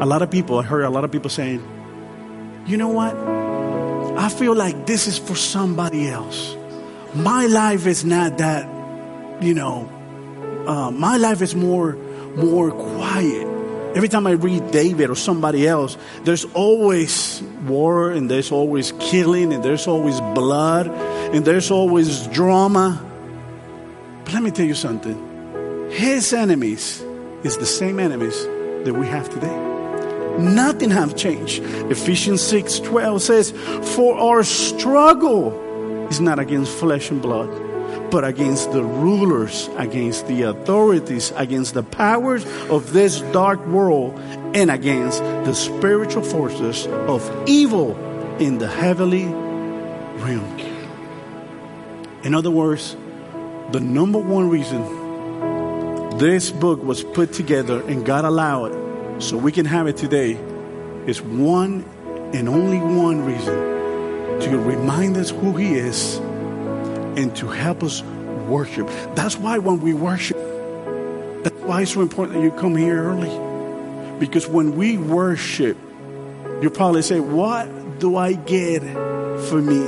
a 0.01 0.07
lot 0.07 0.23
of 0.23 0.31
people, 0.31 0.59
I 0.59 0.63
heard 0.63 0.85
a 0.85 0.91
lot 0.91 1.05
of 1.05 1.11
people 1.11 1.29
saying, 1.29 1.63
you 2.67 2.77
know 2.77 2.89
what? 2.89 3.15
I 4.17 4.29
feel 4.29 4.55
like 4.55 4.87
this 4.87 5.07
is 5.07 5.19
for 5.19 5.35
somebody 5.35 6.09
else. 6.09 6.57
My 7.15 7.47
life 7.47 7.87
is 7.87 8.05
not 8.05 8.39
that, 8.39 8.69
you 9.41 9.55
know, 9.55 9.89
uh, 10.67 10.91
my 10.91 11.17
life 11.17 11.43
is 11.43 11.55
more, 11.55 11.95
more 12.37 12.71
quiet. 12.71 13.47
Every 13.95 14.09
time 14.09 14.27
I 14.27 14.33
read 14.33 14.71
David 14.71 15.11
or 15.11 15.17
somebody 15.17 15.67
else, 15.67 15.97
there's 16.23 16.45
always 16.55 17.43
war 17.67 18.11
and 18.11 18.31
there's 18.31 18.53
always 18.53 18.93
killing 19.01 19.53
and 19.53 19.65
there's 19.65 19.89
always 19.89 20.21
blood 20.21 20.87
and 21.35 21.45
there's 21.45 21.71
always 21.71 22.27
drama. 22.29 23.05
But 24.25 24.35
let 24.35 24.43
me 24.43 24.53
tell 24.53 24.67
you 24.67 24.75
something. 24.75 25.91
His 25.91 26.33
enemies 26.33 27.05
is 27.43 27.57
the 27.59 27.67
same 27.67 27.99
enemies 27.99 28.45
that 28.45 28.95
we 28.95 29.07
have 29.09 29.29
today. 29.29 29.71
Nothing 30.39 30.91
have 30.91 31.17
changed. 31.17 31.63
Ephesians 31.91 32.41
6 32.43 32.79
12 32.81 33.23
says, 33.23 33.51
For 33.95 34.17
our 34.17 34.45
struggle 34.45 36.07
is 36.09 36.21
not 36.21 36.39
against 36.39 36.73
flesh 36.79 37.11
and 37.11 37.21
blood, 37.21 37.51
but 38.11 38.25
against 38.25 38.73
the 38.73 38.83
rulers, 38.83 39.69
against 39.77 40.27
the 40.27 40.43
authorities, 40.43 41.33
against 41.37 41.75
the 41.75 41.83
powers 41.83 42.45
of 42.69 42.93
this 42.93 43.21
dark 43.33 43.65
world, 43.67 44.19
and 44.55 44.71
against 44.71 45.21
the 45.21 45.55
spiritual 45.55 46.23
forces 46.23 46.87
of 46.87 47.49
evil 47.49 47.97
in 48.39 48.59
the 48.59 48.69
heavenly 48.69 49.27
realm. 49.27 50.59
In 52.23 52.35
other 52.35 52.51
words, 52.51 52.97
the 53.73 53.81
number 53.81 54.19
one 54.19 54.51
reason 54.51 54.99
this 56.19 56.51
book 56.51 56.83
was 56.83 57.03
put 57.03 57.33
together 57.33 57.81
and 57.87 58.05
God 58.05 58.25
allowed 58.25 58.73
it 58.73 59.23
so 59.23 59.37
we 59.37 59.53
can 59.53 59.65
have 59.65 59.87
it 59.87 59.97
today 59.97 60.33
is 61.07 61.23
one 61.23 61.85
and 62.35 62.49
only 62.49 62.79
one 62.79 63.25
reason 63.25 64.41
to 64.41 64.59
remind 64.59 65.17
us 65.17 65.31
who 65.31 65.57
He 65.57 65.75
is 65.75 66.21
and 67.17 67.35
to 67.37 67.49
help 67.49 67.83
us 67.83 68.03
worship. 68.03 68.89
That's 69.15 69.37
why 69.37 69.59
when 69.59 69.81
we 69.81 69.95
worship, 69.95 70.37
that's 71.43 71.57
why 71.61 71.83
it's 71.83 71.93
so 71.93 72.03
important 72.03 72.39
that 72.39 72.45
you 72.45 72.51
come 72.51 72.77
here 72.77 73.03
early. 73.03 73.31
Because 74.19 74.47
when 74.47 74.77
we 74.77 74.99
worship, 74.99 75.79
you 76.61 76.69
probably 76.69 77.03
say, 77.03 77.21
What 77.21 77.99
do 77.99 78.17
I 78.17 78.35
get 78.35 78.83
for 79.49 79.63
me? 79.63 79.81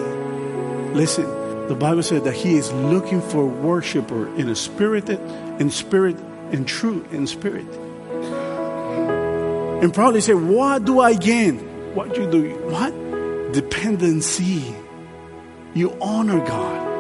Listen, 0.95 1.27
the 1.69 1.75
Bible 1.75 2.03
said 2.03 2.25
that 2.25 2.35
He 2.35 2.57
is 2.57 2.73
looking 2.73 3.21
for 3.21 3.43
a 3.43 3.47
worshiper 3.47 4.35
in 4.37 4.49
a 4.49 4.57
spirit, 4.57 5.11
in 5.11 5.71
spirit 5.71 6.17
and 6.51 6.67
true 6.67 7.05
in 7.13 7.27
spirit. 7.27 7.67
And 9.83 9.93
probably 9.93 10.21
say, 10.21 10.35
What 10.35 10.85
do 10.85 11.01
I 11.01 11.15
gain? 11.15 11.59
What 11.95 12.17
you 12.17 12.31
do? 12.31 12.55
What? 12.71 13.53
Dependency. 13.53 14.75
You 15.75 15.97
honor 16.01 16.39
God. 16.47 16.92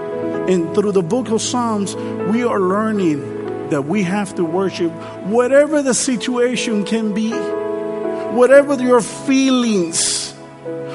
And 0.48 0.74
through 0.74 0.92
the 0.92 1.02
book 1.02 1.30
of 1.30 1.40
Psalms, 1.40 1.94
we 1.94 2.44
are 2.44 2.60
learning 2.60 3.68
that 3.70 3.86
we 3.86 4.02
have 4.02 4.34
to 4.34 4.44
worship 4.44 4.92
whatever 5.24 5.82
the 5.82 5.94
situation 5.94 6.84
can 6.84 7.14
be, 7.14 7.30
whatever 7.30 8.74
your 8.82 9.00
feelings, 9.00 10.32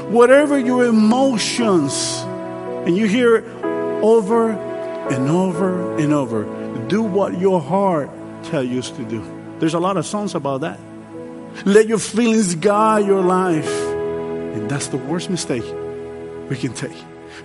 whatever 0.10 0.60
your 0.60 0.86
emotions. 0.86 1.94
And 2.86 2.96
you 2.96 3.08
hear 3.08 3.38
over 4.02 4.52
and 4.52 5.30
over 5.30 5.98
and 5.98 6.14
over 6.14 6.58
do 6.88 7.02
what 7.02 7.38
your 7.38 7.60
heart 7.60 8.10
tells 8.44 8.68
you 8.68 8.82
to 8.82 9.04
do. 9.04 9.24
There's 9.60 9.74
a 9.74 9.80
lot 9.80 9.98
of 9.98 10.06
songs 10.06 10.36
about 10.36 10.62
that. 10.62 10.80
Let 11.66 11.88
your 11.88 12.00
feelings 12.00 12.56
guide 12.56 13.06
your 13.06 13.22
life. 13.22 13.68
And 13.68 14.70
that's 14.70 14.88
the 14.88 14.98
worst 14.98 15.30
mistake 15.30 15.64
we 16.50 16.56
can 16.56 16.74
take. 16.74 16.96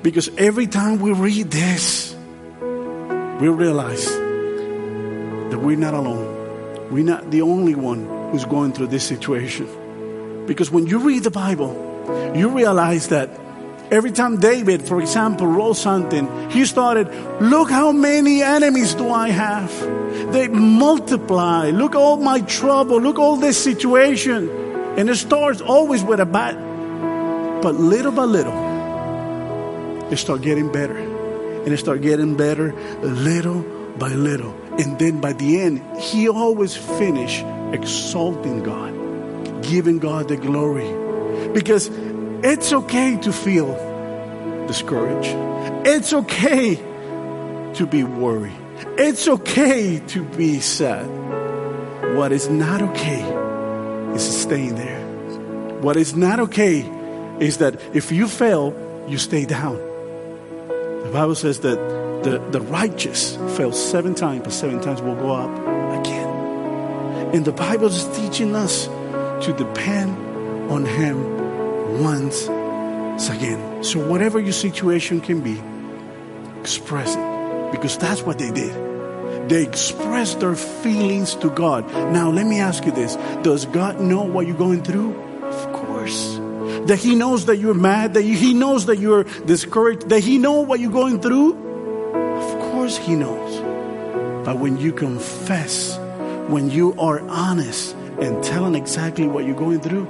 Because 0.03 0.31
every 0.39 0.67
time 0.67 1.01
we 1.01 1.13
read 1.13 1.51
this, 1.51 2.15
we 2.61 3.49
realize 3.49 4.07
that 4.07 5.59
we're 5.61 5.77
not 5.77 5.95
alone. 5.95 6.91
We're 6.91 7.05
not 7.05 7.31
the 7.31 7.43
only 7.43 7.75
one 7.75 8.31
who's 8.31 8.45
going 8.45 8.73
through 8.73 8.89
this 8.89 9.05
situation. 9.05 10.47
Because 10.47 10.71
when 10.71 10.87
you 10.87 10.99
read 10.99 11.25
the 11.25 11.31
Bible, 11.31 11.73
you 12.35 12.49
realize 12.49 13.09
that 13.09 13.31
Every 13.93 14.11
time 14.11 14.41
David, 14.41 14.81
for 14.81 15.03
example, 15.03 15.47
wrote 15.47 15.77
something, 15.77 16.49
he 16.49 16.65
started, 16.65 17.13
look 17.43 17.69
how 17.69 17.93
many 17.93 18.43
enemies 18.43 18.95
do 18.95 19.11
I 19.11 19.29
have? 19.29 19.69
They 20.33 20.49
multiply. 20.49 21.69
Look 21.69 21.95
all 21.95 22.17
my 22.17 22.41
trouble. 22.41 22.99
Look 23.03 23.19
all 23.19 23.37
this 23.37 23.63
situation. 23.63 24.49
And 24.97 25.11
it 25.11 25.17
starts 25.17 25.61
always 25.61 26.03
with 26.03 26.21
a 26.21 26.25
bad, 26.25 26.57
but 27.61 27.75
little 27.75 28.13
by 28.13 28.25
little, 28.25 28.55
it 30.13 30.19
start 30.19 30.43
getting 30.43 30.71
better. 30.71 30.97
And 30.97 31.73
it 31.73 31.79
start 31.79 32.03
getting 32.03 32.37
better 32.37 32.73
little 33.01 33.63
by 33.99 34.09
little. 34.09 34.53
And 34.79 34.99
then 34.99 35.21
by 35.21 35.33
the 35.33 35.61
end, 35.61 35.81
he 36.01 36.29
always 36.29 36.77
finish 36.77 37.43
exalting 37.73 38.63
God, 38.63 39.63
giving 39.63 39.99
God 39.99 40.29
the 40.29 40.37
glory. 40.37 40.91
Because 41.53 41.89
it's 42.43 42.73
okay 42.73 43.17
to 43.19 43.33
feel 43.33 43.75
discouraged. 44.67 45.35
It's 45.87 46.13
okay 46.13 46.77
to 47.75 47.87
be 47.87 48.05
worried. 48.05 48.57
It's 48.99 49.29
okay 49.29 50.01
to 50.09 50.25
be 50.25 50.61
sad. 50.61 51.07
What 52.17 52.33
is 52.33 52.49
not 52.49 52.83
okay 52.83 53.23
is 54.15 54.43
staying 54.43 54.75
there. 54.75 55.01
What 55.81 55.97
is 55.97 56.17
not 56.17 56.41
okay 56.41 56.81
is 57.39 57.59
that 57.59 57.81
if 57.95 58.13
you 58.13 58.29
fail, 58.29 58.75
you 59.09 59.19
stay 59.19 59.45
down. 59.45 59.92
The 61.05 61.11
Bible 61.13 61.35
says 61.35 61.61
that 61.61 61.77
the, 62.23 62.39
the 62.51 62.61
righteous 62.61 63.37
fell 63.57 63.73
seven 63.73 64.15
times, 64.15 64.43
but 64.45 64.53
seven 64.53 64.81
times 64.81 65.03
will 65.03 65.17
go 65.17 65.33
up 65.33 65.51
again. 66.01 66.29
And 67.35 67.45
the 67.45 67.53
Bible 67.53 67.87
is 67.87 68.07
teaching 68.17 68.55
us 68.55 68.87
to 69.45 69.55
depend 69.57 70.71
on 70.71 70.85
Him 70.85 72.03
once 72.03 72.47
again. 73.29 73.83
So, 73.83 74.07
whatever 74.07 74.39
your 74.39 74.53
situation 74.53 75.21
can 75.21 75.41
be, 75.41 75.61
express 76.61 77.17
it 77.17 77.73
because 77.73 77.99
that's 77.99 78.23
what 78.23 78.39
they 78.39 78.51
did. 78.51 79.49
They 79.49 79.65
expressed 79.65 80.41
their 80.41 80.55
feelings 80.55 81.35
to 81.37 81.51
God. 81.51 81.91
Now, 82.13 82.31
let 82.31 82.47
me 82.47 82.61
ask 82.61 82.85
you 82.85 82.93
this 82.93 83.17
Does 83.43 83.67
God 83.67 84.01
know 84.01 84.23
what 84.23 84.47
you're 84.47 84.57
going 84.57 84.83
through? 84.83 85.15
Of 85.43 85.73
course. 85.73 86.39
That 86.87 86.99
He 86.99 87.15
knows 87.15 87.47
that 87.47 87.57
you're 87.57 87.75
mad, 87.75 88.15
that 88.15 88.23
He 88.23 88.55
knows 88.55 88.87
that 88.87 88.99
you're 88.99 89.25
discouraged, 89.25 90.09
that 90.09 90.21
He 90.21 90.39
knows 90.39 90.67
what 90.67 90.81
you're 90.81 90.91
going 90.91 91.21
through? 91.21 91.55
Of 92.15 92.59
course, 92.73 92.97
He 92.97 93.15
knows. 93.15 93.61
But 94.45 94.59
when 94.59 94.77
you 94.79 94.93
confess, 94.93 95.97
when 96.49 96.71
you 96.71 96.95
are 96.99 97.21
honest 97.29 97.95
and 98.21 98.43
telling 98.43 98.75
exactly 98.75 99.29
what 99.29 99.45
you're 99.45 99.55
going 99.55 99.81
through, 99.81 100.09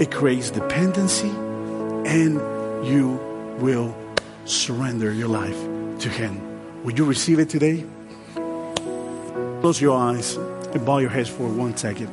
it 0.00 0.10
creates 0.10 0.50
dependency, 0.50 1.28
and 1.28 2.34
you 2.86 3.20
will 3.60 3.94
surrender 4.46 5.12
your 5.12 5.28
life 5.28 5.60
to 6.00 6.08
Him. 6.08 6.40
Will 6.82 6.92
you 6.92 7.04
receive 7.04 7.38
it 7.38 7.50
today? 7.50 7.84
Close 9.60 9.80
your 9.80 9.96
eyes 9.96 10.36
and 10.36 10.84
bow 10.84 10.98
your 10.98 11.10
heads 11.10 11.28
for 11.28 11.46
one 11.48 11.76
second. 11.76 12.08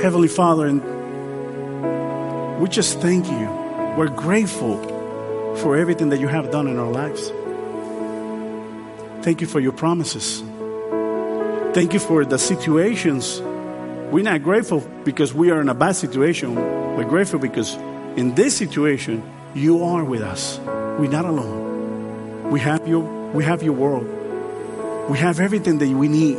Heavenly 0.00 0.28
Father, 0.28 0.66
and 0.66 0.82
we 2.62 2.68
just 2.68 3.00
thank 3.00 3.26
you. 3.26 3.48
We're 3.98 4.08
grateful 4.08 4.76
for 5.56 5.76
everything 5.76 6.10
that 6.10 6.20
you 6.20 6.28
have 6.28 6.52
done 6.52 6.68
in 6.68 6.78
our 6.78 6.92
lives. 6.92 7.32
Thank 9.24 9.40
you 9.40 9.48
for 9.48 9.58
your 9.58 9.72
promises. 9.72 10.44
Thank 11.74 11.92
you 11.92 11.98
for 11.98 12.24
the 12.24 12.38
situations 12.38 13.42
we're 14.12 14.22
not 14.22 14.44
grateful 14.44 14.80
because 15.02 15.34
we 15.34 15.50
are 15.50 15.60
in 15.60 15.68
a 15.68 15.74
bad 15.74 15.96
situation. 15.96 16.54
We're 16.54 17.08
grateful 17.08 17.40
because 17.40 17.74
in 18.14 18.36
this 18.36 18.56
situation, 18.56 19.24
you 19.54 19.82
are 19.82 20.04
with 20.04 20.22
us. 20.22 20.60
We're 21.00 21.10
not 21.10 21.24
alone. 21.24 22.48
We 22.50 22.60
have 22.60 22.86
your, 22.86 23.00
we 23.32 23.42
have 23.42 23.64
your 23.64 23.72
world. 23.72 24.06
We 25.10 25.18
have 25.18 25.40
everything 25.40 25.78
that 25.78 25.88
we 25.88 26.06
need. 26.06 26.36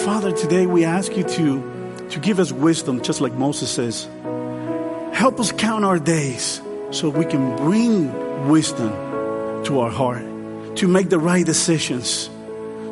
Father, 0.00 0.32
today 0.32 0.66
we 0.66 0.84
ask 0.84 1.16
you 1.16 1.22
to, 1.22 2.08
to 2.10 2.18
give 2.20 2.38
us 2.38 2.52
wisdom, 2.52 3.00
just 3.00 3.22
like 3.22 3.32
Moses 3.32 3.70
says. 3.70 4.08
Help 5.16 5.40
us 5.40 5.50
count 5.50 5.82
our 5.82 5.98
days 5.98 6.60
so 6.90 7.08
we 7.08 7.24
can 7.24 7.56
bring 7.56 8.12
wisdom 8.50 8.90
to 9.64 9.80
our 9.80 9.90
heart, 9.90 10.22
to 10.76 10.86
make 10.86 11.08
the 11.08 11.18
right 11.18 11.46
decisions, 11.46 12.28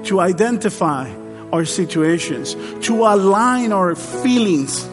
to 0.04 0.20
identify 0.20 1.14
our 1.52 1.66
situations, 1.66 2.54
to 2.86 3.04
align 3.04 3.72
our 3.72 3.94
feelings 3.94 4.84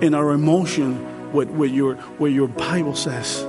and 0.00 0.14
our 0.14 0.30
emotion 0.30 1.32
with 1.32 1.50
what 1.50 1.70
your, 1.70 1.96
what 2.18 2.30
your 2.30 2.46
Bible 2.46 2.94
says, 2.94 3.42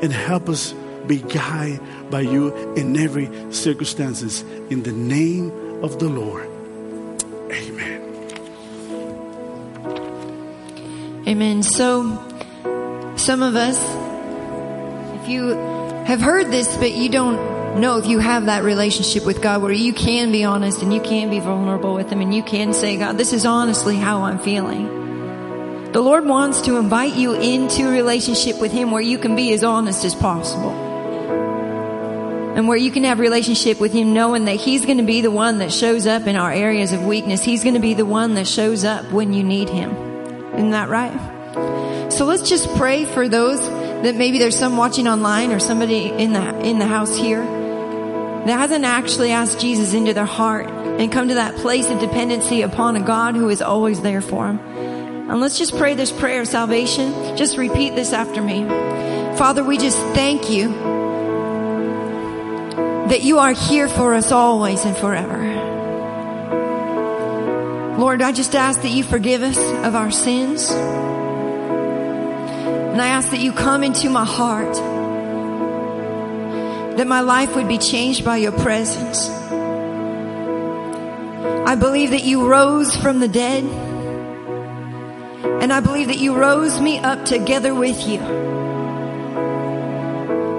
and 0.00 0.12
help 0.12 0.48
us 0.48 0.72
be 1.08 1.16
guided 1.18 1.80
by 2.12 2.20
you 2.20 2.54
in 2.74 2.96
every 2.96 3.28
circumstances. 3.52 4.42
In 4.70 4.84
the 4.84 4.92
name 4.92 5.50
of 5.82 5.98
the 5.98 6.08
Lord. 6.08 6.46
Amen. 7.50 7.97
Amen. 11.28 11.62
So, 11.62 12.24
some 13.18 13.42
of 13.42 13.54
us, 13.54 13.78
if 15.20 15.28
you 15.28 15.48
have 16.06 16.22
heard 16.22 16.46
this, 16.46 16.74
but 16.78 16.92
you 16.92 17.10
don't 17.10 17.80
know 17.82 17.98
if 17.98 18.06
you 18.06 18.18
have 18.18 18.46
that 18.46 18.64
relationship 18.64 19.26
with 19.26 19.42
God 19.42 19.60
where 19.60 19.70
you 19.70 19.92
can 19.92 20.32
be 20.32 20.44
honest 20.44 20.80
and 20.80 20.90
you 20.90 21.02
can 21.02 21.28
be 21.28 21.38
vulnerable 21.38 21.92
with 21.92 22.10
Him 22.10 22.22
and 22.22 22.34
you 22.34 22.42
can 22.42 22.72
say, 22.72 22.96
God, 22.96 23.18
this 23.18 23.34
is 23.34 23.44
honestly 23.44 23.96
how 23.96 24.22
I'm 24.22 24.38
feeling. 24.38 25.92
The 25.92 26.00
Lord 26.00 26.24
wants 26.24 26.62
to 26.62 26.78
invite 26.78 27.14
you 27.14 27.34
into 27.34 27.86
a 27.86 27.90
relationship 27.90 28.58
with 28.58 28.72
Him 28.72 28.90
where 28.90 29.02
you 29.02 29.18
can 29.18 29.36
be 29.36 29.52
as 29.52 29.62
honest 29.62 30.06
as 30.06 30.14
possible. 30.14 30.72
and 32.56 32.66
where 32.66 32.78
you 32.78 32.90
can 32.90 33.04
have 33.04 33.18
relationship 33.18 33.78
with 33.80 33.92
Him 33.92 34.14
knowing 34.14 34.46
that 34.46 34.56
He's 34.56 34.86
going 34.86 34.96
to 34.96 35.04
be 35.04 35.20
the 35.20 35.30
one 35.30 35.58
that 35.58 35.74
shows 35.74 36.06
up 36.06 36.26
in 36.26 36.36
our 36.36 36.50
areas 36.50 36.92
of 36.92 37.04
weakness. 37.04 37.44
He's 37.44 37.62
going 37.64 37.74
to 37.74 37.80
be 37.80 37.92
the 37.92 38.06
one 38.06 38.32
that 38.32 38.46
shows 38.46 38.82
up 38.82 39.12
when 39.12 39.34
you 39.34 39.44
need 39.44 39.68
Him. 39.68 40.07
Isn't 40.58 40.70
that 40.70 40.88
right? 40.88 42.12
So 42.12 42.24
let's 42.24 42.48
just 42.48 42.68
pray 42.74 43.04
for 43.04 43.28
those 43.28 43.60
that 43.60 44.16
maybe 44.16 44.38
there's 44.38 44.58
some 44.58 44.76
watching 44.76 45.06
online 45.06 45.52
or 45.52 45.60
somebody 45.60 46.06
in 46.08 46.32
the, 46.32 46.60
in 46.60 46.80
the 46.80 46.86
house 46.86 47.16
here 47.16 47.44
that 47.44 48.58
hasn't 48.58 48.84
actually 48.84 49.30
asked 49.30 49.60
Jesus 49.60 49.94
into 49.94 50.14
their 50.14 50.24
heart 50.24 50.66
and 50.66 51.12
come 51.12 51.28
to 51.28 51.34
that 51.34 51.54
place 51.56 51.88
of 51.90 52.00
dependency 52.00 52.62
upon 52.62 52.96
a 52.96 53.00
God 53.00 53.36
who 53.36 53.48
is 53.50 53.62
always 53.62 54.00
there 54.00 54.20
for 54.20 54.48
them. 54.48 54.58
And 55.30 55.40
let's 55.40 55.58
just 55.58 55.76
pray 55.76 55.94
this 55.94 56.10
prayer 56.10 56.40
of 56.40 56.48
salvation. 56.48 57.36
Just 57.36 57.56
repeat 57.56 57.94
this 57.94 58.12
after 58.12 58.42
me. 58.42 58.64
Father, 59.36 59.62
we 59.62 59.78
just 59.78 59.98
thank 60.14 60.50
you 60.50 60.68
that 63.08 63.22
you 63.22 63.38
are 63.38 63.52
here 63.52 63.88
for 63.88 64.14
us 64.14 64.32
always 64.32 64.84
and 64.84 64.96
forever. 64.96 65.67
Lord, 67.98 68.22
I 68.22 68.30
just 68.30 68.54
ask 68.54 68.80
that 68.82 68.92
you 68.92 69.02
forgive 69.02 69.42
us 69.42 69.58
of 69.58 69.96
our 69.96 70.12
sins. 70.12 70.70
And 72.98 73.02
I 73.02 73.08
ask 73.08 73.30
that 73.30 73.40
you 73.40 73.50
come 73.52 73.82
into 73.82 74.08
my 74.08 74.24
heart, 74.24 74.72
that 76.96 77.08
my 77.08 77.22
life 77.22 77.56
would 77.56 77.66
be 77.66 77.78
changed 77.78 78.24
by 78.24 78.36
your 78.36 78.52
presence. 78.52 79.28
I 81.68 81.74
believe 81.74 82.10
that 82.10 82.22
you 82.22 82.48
rose 82.48 82.94
from 82.94 83.18
the 83.18 83.26
dead. 83.26 83.64
And 85.60 85.72
I 85.72 85.80
believe 85.80 86.06
that 86.06 86.18
you 86.18 86.36
rose 86.36 86.80
me 86.80 87.00
up 87.00 87.24
together 87.24 87.74
with 87.74 88.06
you. 88.06 88.20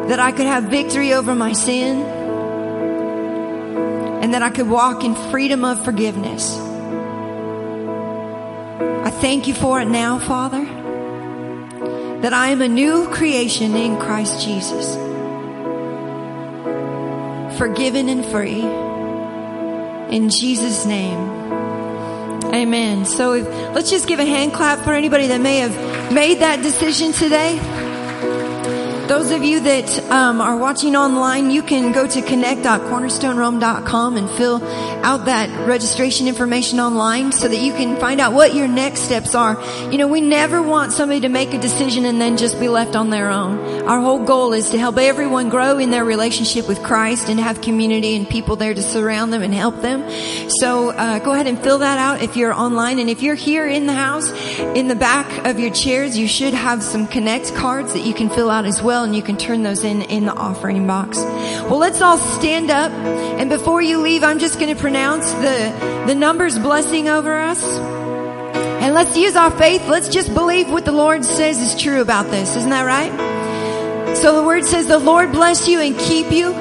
That 0.10 0.20
I 0.20 0.34
could 0.34 0.46
have 0.46 0.66
victory 0.66 1.14
over 1.14 1.34
my 1.36 1.54
sin. 1.54 2.02
And 4.22 4.34
that 4.34 4.44
I 4.44 4.50
could 4.50 4.70
walk 4.70 5.06
in 5.06 5.16
freedom 5.32 5.64
of 5.64 5.86
forgiveness. 5.86 6.69
I 9.10 9.12
thank 9.12 9.48
you 9.48 9.56
for 9.56 9.82
it 9.82 9.88
now, 9.88 10.20
Father. 10.20 10.64
That 12.22 12.32
I 12.32 12.50
am 12.50 12.62
a 12.62 12.68
new 12.68 13.08
creation 13.08 13.76
in 13.76 13.98
Christ 13.98 14.46
Jesus. 14.46 14.94
Forgiven 17.58 18.08
and 18.08 18.24
free. 18.24 18.62
In 20.16 20.30
Jesus' 20.30 20.86
name. 20.86 21.18
Amen. 22.54 23.04
So 23.06 23.34
if, 23.34 23.48
let's 23.74 23.90
just 23.90 24.08
give 24.08 24.20
a 24.20 24.26
hand 24.26 24.54
clap 24.54 24.84
for 24.84 24.94
anybody 24.94 25.26
that 25.26 25.42
may 25.42 25.58
have 25.58 26.14
made 26.14 26.38
that 26.42 26.62
decision 26.62 27.12
today. 27.12 27.58
Those 29.10 29.32
of 29.32 29.44
you 29.44 29.60
that 29.62 30.12
um, 30.12 30.40
are 30.40 30.56
watching 30.56 30.96
online, 30.96 31.50
you 31.50 31.64
can 31.64 31.92
go 31.92 32.06
to 32.06 32.22
connect.cornerstonerome.com 32.22 34.18
and 34.18 34.30
fill 34.30 34.64
out 35.04 35.26
that 35.26 35.50
registration 35.68 36.28
information 36.28 36.80
online 36.80 37.32
so 37.32 37.48
that 37.48 37.58
you 37.58 37.74
can 37.74 38.00
find 38.00 38.22
out 38.22 38.34
what 38.34 38.54
your 38.54 38.68
next 38.68 39.02
steps 39.02 39.34
are. 39.34 39.60
You 39.92 39.98
know, 39.98 40.08
we 40.08 40.22
never 40.22 40.62
want 40.62 40.92
somebody 40.92 41.22
to 41.22 41.30
make 41.30 41.56
a 41.56 41.58
decision 41.58 42.06
and 42.06 42.22
then 42.22 42.38
just 42.38 42.60
be 42.60 42.70
left 42.70 42.96
on 42.96 43.10
their 43.10 43.32
own. 43.32 43.58
Our 43.88 44.00
whole 44.00 44.24
goal 44.24 44.54
is 44.54 44.70
to 44.70 44.78
help 44.78 45.00
everyone 45.00 45.50
grow 45.50 45.80
in 45.80 45.90
their 45.90 46.06
relationship 46.06 46.68
with 46.68 46.84
Christ 46.84 47.30
and 47.30 47.40
have 47.40 47.62
community 47.62 48.16
and 48.16 48.30
people 48.30 48.58
there 48.58 48.76
to 48.76 48.84
surround 48.84 49.34
them 49.34 49.42
and 49.42 49.56
help 49.56 49.82
them. 49.82 50.08
So 50.52 50.92
uh, 50.92 51.18
go 51.18 51.34
ahead 51.34 51.48
and 51.48 51.58
fill 51.58 51.80
that 51.80 51.98
out 51.98 52.22
if 52.22 52.38
you're 52.38 52.54
online. 52.54 53.00
And 53.00 53.10
if 53.10 53.24
you're 53.24 53.34
here 53.34 53.66
in 53.68 53.88
the 53.88 53.94
house, 53.94 54.30
in 54.60 54.88
the 54.88 54.94
back 54.94 55.48
of 55.48 55.60
your 55.60 55.72
chairs, 55.72 56.16
you 56.16 56.28
should 56.28 56.54
have 56.54 56.84
some 56.84 57.08
Connect 57.08 57.56
cards 57.56 57.94
that 57.94 58.06
you 58.06 58.14
can 58.14 58.30
fill 58.30 58.52
out 58.52 58.66
as 58.66 58.84
well 59.00 59.06
and 59.06 59.16
you 59.16 59.24
can 59.24 59.38
turn 59.38 59.64
those 59.64 59.86
in 59.86 60.02
in 60.02 60.26
the 60.26 60.34
offering 60.34 60.86
box. 60.86 61.20
Well, 61.70 61.78
let's 61.78 62.02
all 62.02 62.18
stand 62.18 62.70
up. 62.70 62.92
And 63.40 63.50
before 63.50 63.82
you 63.82 64.02
leave, 64.02 64.24
I'm 64.24 64.40
just 64.40 64.60
going 64.60 64.76
to 64.76 64.80
pronounce 64.80 65.32
the, 65.32 66.04
the 66.06 66.16
numbers 66.16 66.60
blessing 66.60 67.08
over 67.08 67.40
us. 67.40 67.64
And 67.64 68.94
let's 68.94 69.16
use 69.16 69.38
our 69.38 69.52
faith. 69.52 69.88
Let's 69.88 70.10
just 70.10 70.34
believe 70.34 70.70
what 70.70 70.84
the 70.84 70.92
Lord 70.92 71.24
says 71.24 71.60
is 71.62 71.82
true 71.82 72.02
about 72.02 72.26
this. 72.26 72.58
Isn't 72.58 72.72
that 72.72 72.84
right? 72.84 74.18
So 74.18 74.36
the 74.36 74.44
word 74.44 74.66
says, 74.66 74.88
the 74.88 75.00
Lord 75.00 75.32
bless 75.32 75.70
you 75.70 75.80
and 75.80 75.98
keep 75.98 76.30
you. 76.32 76.52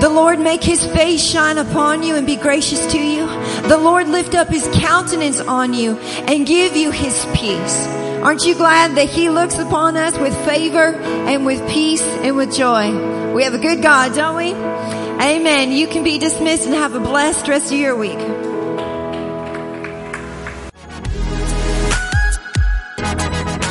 The 0.00 0.10
Lord 0.10 0.40
make 0.40 0.64
his 0.64 0.84
face 0.84 1.22
shine 1.22 1.58
upon 1.58 2.02
you 2.02 2.16
and 2.16 2.26
be 2.26 2.34
gracious 2.34 2.84
to 2.92 2.98
you. 2.98 3.26
The 3.68 3.78
Lord 3.78 4.08
lift 4.08 4.34
up 4.34 4.48
his 4.48 4.68
countenance 4.72 5.38
on 5.38 5.74
you 5.74 5.96
and 6.26 6.44
give 6.44 6.76
you 6.76 6.90
his 6.90 7.24
peace. 7.34 7.86
Aren't 8.24 8.46
you 8.46 8.54
glad 8.54 8.96
that 8.96 9.10
he 9.10 9.28
looks 9.28 9.58
upon 9.58 9.98
us 9.98 10.16
with 10.16 10.34
favor 10.46 10.94
and 10.94 11.44
with 11.44 11.60
peace 11.68 12.00
and 12.00 12.34
with 12.36 12.54
joy? 12.54 13.34
We 13.34 13.44
have 13.44 13.52
a 13.52 13.58
good 13.58 13.82
God, 13.82 14.14
don't 14.14 14.34
we? 14.34 14.54
Amen. 14.54 15.72
You 15.72 15.86
can 15.86 16.02
be 16.02 16.16
dismissed 16.16 16.64
and 16.64 16.74
have 16.74 16.94
a 16.94 17.00
blessed 17.00 17.46
rest 17.48 17.70
of 17.70 17.78
your 17.78 17.94
week. 17.94 18.18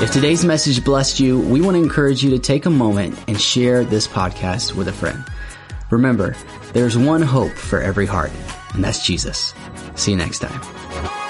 If 0.03 0.11
today's 0.11 0.45
message 0.45 0.85
blessed 0.85 1.19
you, 1.19 1.39
we 1.39 1.59
want 1.59 1.75
to 1.75 1.81
encourage 1.81 2.23
you 2.23 2.29
to 2.29 2.39
take 2.39 2.67
a 2.67 2.69
moment 2.69 3.17
and 3.27 3.41
share 3.41 3.83
this 3.83 4.07
podcast 4.07 4.75
with 4.75 4.87
a 4.87 4.93
friend. 4.93 5.25
Remember, 5.89 6.35
there's 6.73 6.95
one 6.95 7.23
hope 7.23 7.53
for 7.53 7.81
every 7.81 8.05
heart, 8.05 8.31
and 8.75 8.83
that's 8.83 9.03
Jesus. 9.03 9.55
See 9.95 10.11
you 10.11 10.17
next 10.17 10.39
time. 10.39 11.22